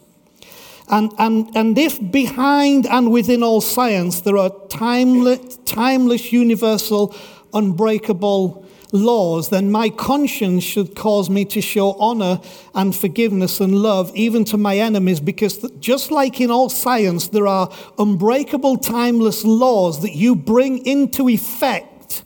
and, 0.91 1.11
and, 1.17 1.55
and 1.55 1.77
if 1.77 2.11
behind 2.11 2.85
and 2.85 3.11
within 3.11 3.43
all 3.43 3.61
science 3.61 4.21
there 4.21 4.37
are 4.37 4.51
timeless, 4.69 5.57
timeless 5.65 6.33
universal, 6.33 7.15
unbreakable 7.53 8.65
laws, 8.91 9.49
then 9.49 9.71
my 9.71 9.89
conscience 9.89 10.63
should 10.63 10.95
cause 10.95 11.29
me 11.29 11.45
to 11.45 11.61
show 11.61 11.93
honor 11.93 12.41
and 12.75 12.93
forgiveness 12.95 13.61
and 13.61 13.75
love 13.75 14.11
even 14.15 14.43
to 14.45 14.57
my 14.57 14.77
enemies 14.77 15.19
because 15.19 15.59
just 15.79 16.11
like 16.11 16.41
in 16.41 16.51
all 16.51 16.69
science, 16.69 17.29
there 17.29 17.47
are 17.47 17.71
unbreakable, 17.97 18.77
timeless 18.77 19.45
laws 19.45 20.01
that 20.01 20.13
you 20.13 20.35
bring 20.35 20.85
into 20.85 21.29
effect 21.29 22.23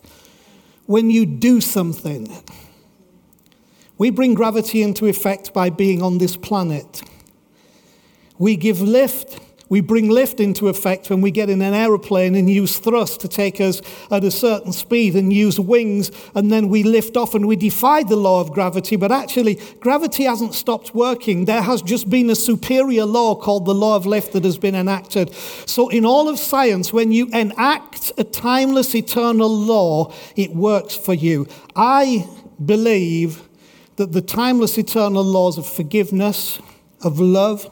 when 0.88 1.10
you 1.10 1.26
do 1.26 1.62
something. 1.62 2.44
We 3.98 4.10
bring 4.10 4.34
gravity 4.34 4.82
into 4.82 5.06
effect 5.06 5.54
by 5.54 5.70
being 5.70 6.02
on 6.02 6.18
this 6.18 6.36
planet. 6.36 7.04
We 8.38 8.56
give 8.56 8.82
lift 8.82 9.40
we 9.68 9.82
bring 9.82 10.10
lift 10.10 10.40
into 10.40 10.68
effect 10.68 11.10
when 11.10 11.22
we 11.22 11.32
get 11.32 11.50
in 11.50 11.62
an 11.62 11.74
aeroplane 11.74 12.36
and 12.36 12.50
use 12.50 12.78
thrust 12.78 13.22
to 13.22 13.28
take 13.28 13.60
us 13.60 13.82
at 14.12 14.24
a 14.24 14.30
certain 14.30 14.72
speed 14.72 15.16
and 15.16 15.34
use 15.34 15.60
wings, 15.60 16.12
and 16.36 16.52
then 16.52 16.70
we 16.70 16.84
lift 16.84 17.18
off 17.18 17.34
and 17.34 17.48
we 17.48 17.56
defy 17.56 18.04
the 18.04 18.16
law 18.16 18.42
of 18.42 18.52
gravity. 18.52 18.96
But 18.96 19.12
actually, 19.12 19.56
gravity 19.80 20.26
hasn't 20.26 20.54
stopped 20.54 20.94
working. 20.94 21.46
There 21.46 21.64
has 21.64 21.82
just 21.82 22.10
been 22.10 22.30
a 22.30 22.36
superior 22.36 23.06
law 23.06 23.36
called 23.36 23.66
the 23.66 23.74
law 23.74 23.96
of 23.96 24.06
lift 24.06 24.34
that 24.34 24.44
has 24.44 24.60
been 24.60 24.76
enacted. 24.76 25.34
So, 25.66 25.90
in 25.90 26.06
all 26.06 26.30
of 26.30 26.38
science, 26.38 26.94
when 26.94 27.12
you 27.12 27.28
enact 27.34 28.12
a 28.20 28.24
timeless 28.24 28.94
eternal 28.94 29.50
law, 29.50 30.14
it 30.36 30.52
works 30.52 30.96
for 30.96 31.14
you. 31.14 31.48
I 31.76 32.28
believe 32.64 33.42
that 33.96 34.12
the 34.12 34.22
timeless 34.22 34.78
eternal 34.78 35.24
laws 35.24 35.58
of 35.58 35.66
forgiveness, 35.66 36.60
of 37.02 37.20
love, 37.20 37.72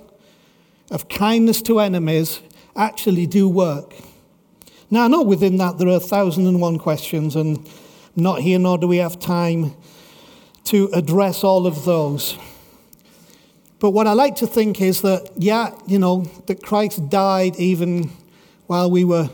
of 0.94 1.10
kindness 1.10 1.62
to 1.64 1.80
enemies 1.80 2.42
actually 2.76 3.26
do 3.26 3.50
work. 3.50 3.94
Now, 4.90 5.08
know 5.08 5.24
within 5.24 5.58
that 5.58 5.80
there 5.80 5.88
are 5.88 5.98
a 5.98 6.00
thousand 6.00 6.46
and 6.46 6.62
one 6.62 6.78
questions, 6.78 7.36
and 7.36 7.68
not 8.16 8.42
here 8.42 8.60
nor 8.60 8.78
do 8.78 8.88
we 8.88 8.98
have 8.98 9.20
time 9.20 9.74
to 10.66 10.90
address 10.94 11.44
all 11.44 11.66
of 11.66 11.84
those. 11.84 12.38
But 13.80 13.92
what 13.92 14.08
I 14.08 14.14
like 14.14 14.36
to 14.38 14.48
think 14.48 14.80
is 14.82 15.02
that, 15.02 15.30
yeah, 15.36 15.76
you 15.88 16.00
know, 16.00 16.26
that 16.46 16.64
Christ 16.64 17.10
died 17.10 17.56
even 17.58 18.12
while 18.68 18.90
we 18.90 19.04
were 19.04 19.30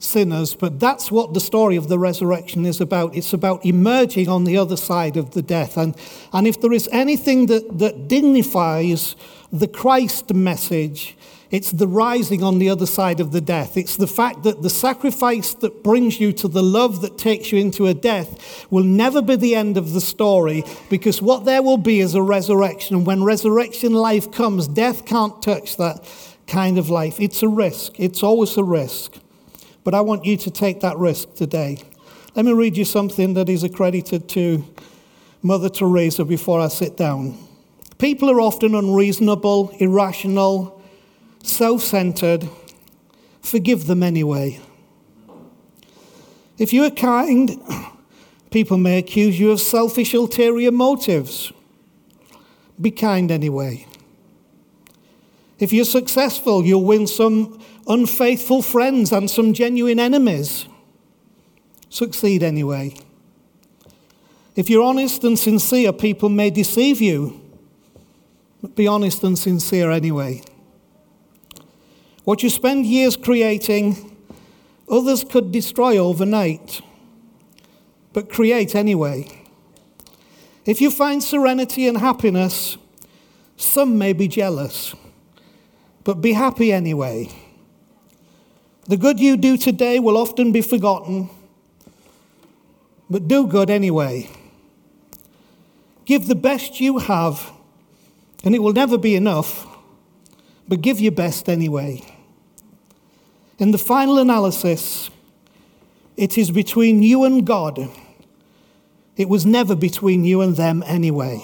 sinners, 0.00 0.54
but 0.56 0.80
that's 0.80 1.12
what 1.12 1.34
the 1.34 1.40
story 1.40 1.76
of 1.76 1.88
the 1.88 1.98
resurrection 1.98 2.66
is 2.66 2.80
about. 2.80 3.14
It's 3.14 3.32
about 3.32 3.64
emerging 3.64 4.28
on 4.28 4.44
the 4.44 4.56
other 4.56 4.76
side 4.76 5.16
of 5.16 5.32
the 5.32 5.42
death. 5.42 5.76
And, 5.76 5.94
and 6.32 6.46
if 6.48 6.60
there 6.60 6.72
is 6.72 6.88
anything 6.90 7.46
that, 7.46 7.78
that 7.78 8.08
dignifies 8.08 9.14
the 9.52 9.68
Christ 9.68 10.32
message, 10.32 11.14
it's 11.50 11.70
the 11.70 11.86
rising 11.86 12.42
on 12.42 12.58
the 12.58 12.70
other 12.70 12.86
side 12.86 13.20
of 13.20 13.30
the 13.30 13.42
death. 13.42 13.76
It's 13.76 13.96
the 13.96 14.06
fact 14.06 14.44
that 14.44 14.62
the 14.62 14.70
sacrifice 14.70 15.52
that 15.56 15.84
brings 15.84 16.18
you 16.18 16.32
to 16.32 16.48
the 16.48 16.62
love 16.62 17.02
that 17.02 17.18
takes 17.18 17.52
you 17.52 17.58
into 17.58 17.86
a 17.86 17.92
death 17.92 18.66
will 18.70 18.84
never 18.84 19.20
be 19.20 19.36
the 19.36 19.54
end 19.54 19.76
of 19.76 19.92
the 19.92 20.00
story 20.00 20.64
because 20.88 21.20
what 21.20 21.44
there 21.44 21.62
will 21.62 21.76
be 21.76 22.00
is 22.00 22.14
a 22.14 22.22
resurrection. 22.22 22.96
And 22.96 23.06
when 23.06 23.22
resurrection 23.22 23.92
life 23.92 24.32
comes, 24.32 24.66
death 24.66 25.04
can't 25.04 25.42
touch 25.42 25.76
that 25.76 26.08
kind 26.46 26.78
of 26.78 26.88
life. 26.88 27.20
It's 27.20 27.42
a 27.42 27.48
risk, 27.48 28.00
it's 28.00 28.22
always 28.22 28.56
a 28.56 28.64
risk. 28.64 29.12
But 29.84 29.94
I 29.94 30.00
want 30.00 30.24
you 30.24 30.38
to 30.38 30.50
take 30.50 30.80
that 30.80 30.96
risk 30.96 31.34
today. 31.34 31.76
Let 32.34 32.46
me 32.46 32.54
read 32.54 32.78
you 32.78 32.86
something 32.86 33.34
that 33.34 33.50
is 33.50 33.62
accredited 33.62 34.30
to 34.30 34.64
Mother 35.42 35.68
Teresa 35.68 36.24
before 36.24 36.60
I 36.60 36.68
sit 36.68 36.96
down. 36.96 37.36
People 38.02 38.32
are 38.32 38.40
often 38.40 38.74
unreasonable, 38.74 39.70
irrational, 39.78 40.82
self 41.44 41.82
centered. 41.82 42.48
Forgive 43.40 43.86
them 43.86 44.02
anyway. 44.02 44.58
If 46.58 46.72
you 46.72 46.82
are 46.82 46.90
kind, 46.90 47.62
people 48.50 48.76
may 48.76 48.98
accuse 48.98 49.38
you 49.38 49.52
of 49.52 49.60
selfish, 49.60 50.14
ulterior 50.14 50.72
motives. 50.72 51.52
Be 52.80 52.90
kind 52.90 53.30
anyway. 53.30 53.86
If 55.60 55.72
you're 55.72 55.84
successful, 55.84 56.64
you'll 56.64 56.84
win 56.84 57.06
some 57.06 57.62
unfaithful 57.86 58.62
friends 58.62 59.12
and 59.12 59.30
some 59.30 59.52
genuine 59.52 60.00
enemies. 60.00 60.66
Succeed 61.88 62.42
anyway. 62.42 62.96
If 64.56 64.68
you're 64.68 64.82
honest 64.82 65.22
and 65.22 65.38
sincere, 65.38 65.92
people 65.92 66.30
may 66.30 66.50
deceive 66.50 67.00
you. 67.00 67.41
But 68.62 68.76
be 68.76 68.86
honest 68.86 69.24
and 69.24 69.36
sincere 69.36 69.90
anyway. 69.90 70.42
What 72.24 72.44
you 72.44 72.48
spend 72.48 72.86
years 72.86 73.16
creating, 73.16 74.16
others 74.88 75.24
could 75.24 75.50
destroy 75.50 75.98
overnight. 75.98 76.80
But 78.12 78.30
create 78.30 78.76
anyway. 78.76 79.26
If 80.64 80.80
you 80.80 80.92
find 80.92 81.22
serenity 81.22 81.88
and 81.88 81.98
happiness, 81.98 82.76
some 83.56 83.98
may 83.98 84.12
be 84.12 84.28
jealous. 84.28 84.94
But 86.04 86.20
be 86.20 86.32
happy 86.32 86.72
anyway. 86.72 87.30
The 88.86 88.96
good 88.96 89.18
you 89.18 89.36
do 89.36 89.56
today 89.56 89.98
will 89.98 90.16
often 90.16 90.52
be 90.52 90.60
forgotten, 90.60 91.30
but 93.08 93.28
do 93.28 93.46
good 93.46 93.70
anyway. 93.70 94.28
Give 96.04 96.26
the 96.26 96.34
best 96.34 96.80
you 96.80 96.98
have 96.98 97.52
and 98.44 98.54
it 98.54 98.58
will 98.60 98.72
never 98.72 98.98
be 98.98 99.14
enough, 99.14 99.66
but 100.68 100.80
give 100.80 101.00
your 101.00 101.12
best 101.12 101.48
anyway. 101.48 102.02
In 103.58 103.70
the 103.70 103.78
final 103.78 104.18
analysis, 104.18 105.10
it 106.16 106.36
is 106.36 106.50
between 106.50 107.02
you 107.02 107.24
and 107.24 107.46
God. 107.46 107.88
It 109.16 109.28
was 109.28 109.46
never 109.46 109.76
between 109.76 110.24
you 110.24 110.40
and 110.40 110.56
them 110.56 110.82
anyway. 110.86 111.40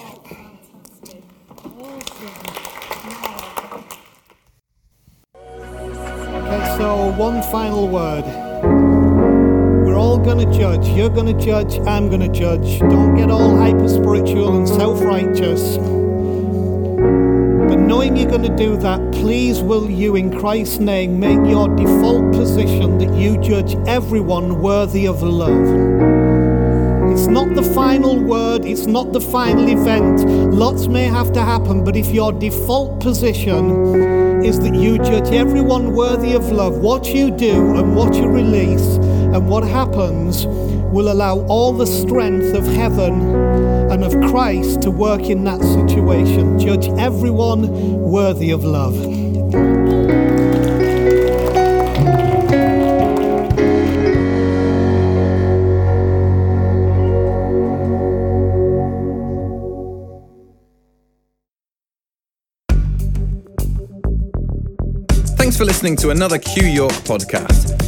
Okay, 6.35 6.77
so 6.79 7.15
one 7.17 7.43
final 7.43 7.87
word. 7.89 8.25
We're 9.85 9.97
all 9.97 10.19
going 10.19 10.39
to 10.39 10.59
judge. 10.59 10.89
You're 10.89 11.11
going 11.11 11.27
to 11.27 11.45
judge. 11.45 11.79
I'm 11.87 12.09
going 12.09 12.21
to 12.21 12.29
judge. 12.29 12.81
Don't 12.81 13.15
get 13.15 13.31
all 13.31 13.57
hyper 13.57 13.89
spiritual 13.89 14.57
and 14.57 14.67
self 14.69 15.01
righteous 15.03 15.77
time 18.09 18.17
you're 18.17 18.31
going 18.31 18.43
to 18.43 18.57
do 18.57 18.77
that, 18.79 19.01
please 19.13 19.61
will 19.61 19.91
you, 19.91 20.17
in 20.17 20.31
Christ's 20.39 20.79
name, 20.79 21.21
make 21.21 21.47
your 21.47 21.69
default 21.77 22.33
position 22.33 22.99
that 22.99 23.15
you 23.15 23.39
judge 23.39 23.75
everyone 23.87 24.63
worthy 24.63 25.07
of 25.07 25.23
love. 25.23 25.53
It's 27.13 27.27
not 27.27 27.55
the 27.55 27.63
final 27.75 28.19
word, 28.19 28.65
it's 28.65 28.87
not 28.87 29.13
the 29.13 29.21
final 29.21 29.69
event. 29.69 30.29
Lots 30.55 30.89
may 30.89 31.05
have 31.05 31.33
to 31.33 31.43
happen, 31.43 31.85
but 31.85 31.97
if 31.97 32.09
your 32.09 32.33
default 32.33 33.01
position 33.01 34.45
is 34.45 34.61
that 34.61 34.75
you 34.75 34.99
judge 34.99 35.33
everyone 35.33 35.95
worthy 35.95 36.33
of 36.35 36.51
love, 36.51 36.79
what 36.79 37.09
you 37.09 37.31
do 37.31 37.77
and 37.77 37.95
what 37.95 38.15
you 38.15 38.29
release 38.29 38.99
and 39.35 39.49
what 39.49 39.63
happens 39.65 40.47
will 40.47 41.13
allow 41.13 41.41
all 41.47 41.73
the 41.73 41.87
strength 41.87 42.55
of 42.55 42.67
heaven 42.67 43.35
and 43.91 44.03
of 44.03 44.13
Christ 44.31 44.83
to 44.83 44.91
work 44.91 45.23
in 45.23 45.45
that 45.45 45.61
situation. 45.61 46.59
Judge 46.59 46.89
everyone 46.99 47.71
worthy 48.01 48.51
of 48.51 48.65
love. 48.65 48.97
Thanks 65.37 65.57
for 65.57 65.65
listening 65.65 65.97
to 65.97 66.11
another 66.11 66.39
Q 66.39 66.67
York 66.67 66.93
podcast. 67.05 67.88